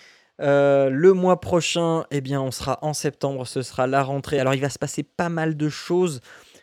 Euh, 0.41 0.91
le 0.91 1.13
mois 1.13 1.41
prochain, 1.41 2.05
eh 2.11 2.21
bien, 2.21 2.41
on 2.41 2.51
sera 2.51 2.79
en 2.83 2.95
septembre, 2.95 3.47
ce 3.47 3.63
sera 3.63 3.87
la 3.87 4.03
rentrée. 4.03 4.41
Alors, 4.41 4.55
il 4.55 4.61
va 4.61 4.71
se 4.71 4.79
passer 4.79 5.03
pas 5.03 5.29
mal 5.29 5.57
de 5.57 5.69
choses 5.69 6.21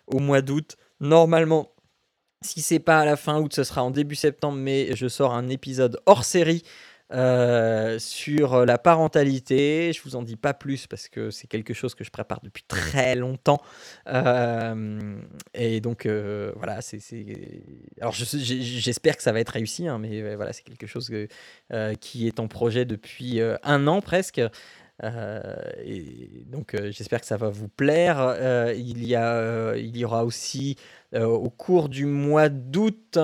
au 0.07 0.19
mois 0.19 0.41
d'août. 0.41 0.75
Normalement, 0.99 1.71
si 2.41 2.61
c'est 2.61 2.79
pas 2.79 2.99
à 2.99 3.05
la 3.05 3.15
fin 3.15 3.39
août, 3.39 3.53
ce 3.53 3.63
sera 3.63 3.83
en 3.83 3.91
début 3.91 4.15
septembre, 4.15 4.57
mais 4.57 4.95
je 4.95 5.07
sors 5.07 5.33
un 5.33 5.49
épisode 5.49 5.99
hors 6.05 6.23
série 6.23 6.63
euh, 7.11 7.97
sur 7.99 8.65
la 8.65 8.77
parentalité. 8.77 9.91
Je 9.93 10.01
vous 10.03 10.15
en 10.15 10.21
dis 10.21 10.35
pas 10.35 10.53
plus 10.53 10.87
parce 10.87 11.07
que 11.07 11.31
c'est 11.31 11.47
quelque 11.47 11.73
chose 11.73 11.95
que 11.95 12.03
je 12.03 12.11
prépare 12.11 12.39
depuis 12.43 12.63
très 12.67 13.15
longtemps. 13.15 13.61
Euh, 14.07 15.19
et 15.53 15.81
donc 15.81 16.05
euh, 16.05 16.51
voilà, 16.55 16.81
c'est. 16.81 16.99
Alors 17.99 18.13
j'espère 18.13 19.17
que 19.17 19.23
ça 19.23 19.31
va 19.31 19.39
être 19.39 19.49
réussi, 19.49 19.87
hein, 19.87 19.97
mais 19.99 20.21
euh, 20.21 20.35
voilà, 20.35 20.53
c'est 20.53 20.63
quelque 20.63 20.87
chose 20.87 21.11
euh, 21.73 21.93
qui 21.95 22.27
est 22.27 22.39
en 22.39 22.47
projet 22.47 22.85
depuis 22.85 23.41
euh, 23.41 23.57
un 23.63 23.87
an 23.87 24.01
presque. 24.01 24.41
Euh, 25.01 25.41
et 25.85 26.43
donc 26.47 26.73
euh, 26.73 26.91
j'espère 26.91 27.21
que 27.21 27.27
ça 27.27 27.37
va 27.37 27.49
vous 27.49 27.69
plaire. 27.69 28.17
Euh, 28.19 28.73
il, 28.77 29.05
y 29.05 29.15
a, 29.15 29.33
euh, 29.35 29.75
il 29.77 29.95
y 29.97 30.05
aura 30.05 30.25
aussi 30.25 30.75
euh, 31.13 31.25
au 31.25 31.49
cours 31.49 31.89
du 31.89 32.05
mois 32.05 32.49
d'août 32.49 33.17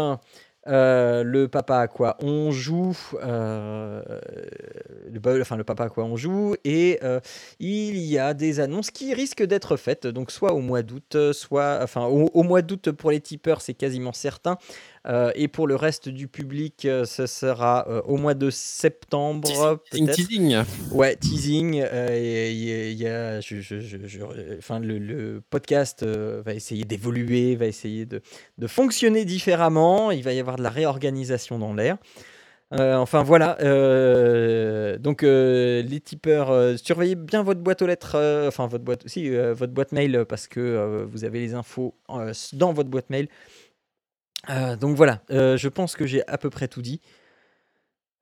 euh, 0.67 1.23
le 1.23 1.47
papa 1.47 1.77
à 1.77 1.87
quoi 1.87 2.17
on 2.21 2.51
joue, 2.51 2.97
euh, 3.21 4.01
enfin 5.41 5.57
le 5.57 5.63
papa 5.63 5.89
quoi 5.89 6.05
on 6.05 6.15
joue, 6.15 6.55
et 6.63 6.99
euh, 7.03 7.19
il 7.59 7.97
y 7.97 8.17
a 8.17 8.33
des 8.33 8.59
annonces 8.59 8.89
qui 8.89 9.13
risquent 9.13 9.43
d'être 9.43 9.77
faites, 9.77 10.07
donc 10.07 10.31
soit 10.31 10.53
au 10.53 10.61
mois 10.61 10.81
d'août, 10.81 11.17
soit, 11.33 11.79
enfin 11.83 12.05
au, 12.05 12.31
au 12.33 12.43
mois 12.43 12.61
d'août 12.61 12.91
pour 12.91 13.11
les 13.11 13.21
tipeurs, 13.21 13.61
c'est 13.61 13.75
quasiment 13.75 14.13
certain. 14.13 14.57
Euh, 15.07 15.31
et 15.35 15.47
pour 15.47 15.67
le 15.67 15.75
reste 15.75 16.09
du 16.09 16.27
public, 16.27 16.85
euh, 16.85 17.05
ce 17.05 17.27
sera 17.27 17.87
euh, 17.87 18.01
au 18.05 18.17
mois 18.17 18.33
de 18.33 18.49
septembre. 18.49 19.47
Teasing, 19.91 20.09
teasing. 20.09 20.57
Ouais, 20.91 21.15
teasing. 21.15 21.75
et 21.75 22.51
y 22.53 22.71
a- 22.71 22.89
il 22.89 22.97
y 23.01 23.07
a, 23.07 23.39
je- 23.39 23.61
je- 23.61 23.79
je- 23.79 23.97
je- 24.07 24.57
enfin, 24.57 24.79
le, 24.79 24.97
le 24.97 25.41
podcast 25.49 26.03
va 26.03 26.53
essayer 26.55 26.85
d'évoluer, 26.85 27.55
va 27.55 27.67
essayer 27.67 28.05
de, 28.07 28.21
de 28.57 28.67
fonctionner 28.67 29.25
différemment. 29.25 30.09
Il 30.09 30.23
va 30.23 30.33
y 30.33 30.39
avoir 30.39 30.55
de 30.55 30.63
la 30.63 30.69
réorganisation 30.71 31.59
dans 31.59 31.73
l'air. 31.75 31.97
Euh, 32.73 32.95
enfin 32.95 33.21
voilà, 33.21 33.57
euh, 33.61 34.97
donc 34.97 35.21
euh, 35.21 35.83
les 35.83 35.99
tipeurs, 35.99 36.77
surveillez 36.79 37.13
bien 37.13 37.43
votre 37.43 37.59
boîte 37.61 37.83
aux 37.83 37.87
lettres, 37.87 38.17
enfin 38.47 38.65
votre 38.65 38.83
boîte, 38.83 39.03
si, 39.07 39.29
euh, 39.29 39.53
votre 39.53 39.71
boîte 39.71 39.91
mail 39.91 40.25
parce 40.27 40.47
que 40.47 41.05
vous 41.11 41.23
avez 41.25 41.39
les 41.41 41.53
infos 41.53 41.93
dans 42.53 42.73
votre 42.73 42.89
boîte 42.89 43.11
mail. 43.11 43.27
Euh, 44.49 44.75
donc 44.75 44.95
voilà, 44.95 45.21
euh, 45.31 45.57
je 45.57 45.67
pense 45.69 45.95
que 45.95 46.05
j'ai 46.05 46.27
à 46.27 46.37
peu 46.37 46.49
près 46.49 46.67
tout 46.67 46.81
dit. 46.81 47.01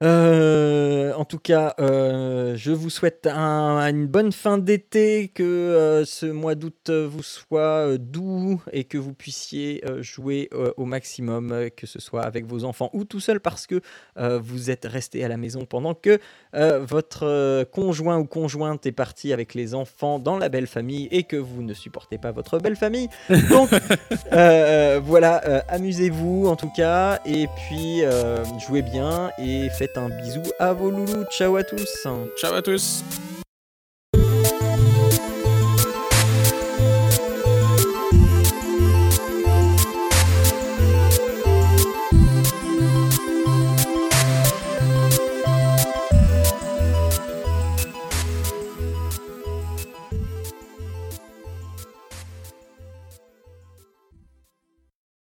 Euh, 0.02 1.14
en 1.14 1.24
tout 1.24 1.40
cas, 1.40 1.76
euh, 1.80 2.56
je 2.58 2.72
vous 2.72 2.90
souhaite 2.90 3.28
un- 3.32 3.78
une 3.88 4.08
bonne 4.08 4.32
fin 4.34 4.58
d'été, 4.58 5.30
que 5.34 5.44
euh, 5.44 6.04
ce 6.04 6.26
mois 6.26 6.56
d'août 6.56 6.90
vous 6.90 7.24
soit 7.24 7.98
doux 7.98 8.62
et 8.74 8.84
que 8.84 8.98
vous 8.98 9.14
puissiez 9.14 9.82
jouer 10.02 10.50
au 10.78 10.86
maximum, 10.86 11.70
que 11.78 11.88
ce 11.88 12.00
soit 12.00 12.24
avec 12.24 12.46
vos 12.46 12.64
enfants 12.66 12.90
ou 12.94 13.06
tout 13.06 13.20
seul 13.20 13.40
parce 13.40 13.68
que 13.68 13.82
vous 14.18 14.70
êtes 14.72 14.86
resté 14.86 15.24
à 15.24 15.28
la 15.28 15.38
maison 15.38 15.66
pendant 15.66 15.94
que 15.94 16.20
votre 16.54 17.64
conjoint 17.72 18.18
ou 18.18 18.26
conjointe 18.26 18.86
est 18.86 18.92
parti 18.92 19.32
avec 19.32 19.54
les 19.54 19.74
enfants 19.76 20.20
dans 20.20 20.38
la 20.38 20.50
belle 20.50 20.68
famille 20.68 21.08
et 21.12 21.24
que 21.24 21.38
vous 21.38 21.62
ne 21.64 21.74
supportez 21.74 22.18
pas 22.18 22.32
votre 22.32 22.60
belle 22.60 22.76
famille. 22.76 23.10
Donc 23.50 23.70
voilà, 25.06 25.36
amusez-vous 25.70 26.48
en 26.48 26.56
tout 26.56 26.72
cas 26.76 27.20
et 27.26 27.48
puis 27.48 28.02
jouez 28.68 28.82
bien 28.82 29.32
et 29.38 29.70
faites 29.84 29.98
un 29.98 30.08
bisou 30.08 30.44
à 30.60 30.72
vos 30.72 30.90
loulous. 30.90 31.26
Ciao 31.30 31.58
à 31.58 31.64
tous. 31.64 32.08
Ciao 32.38 32.54
à 32.54 32.62
tous. 32.62 33.04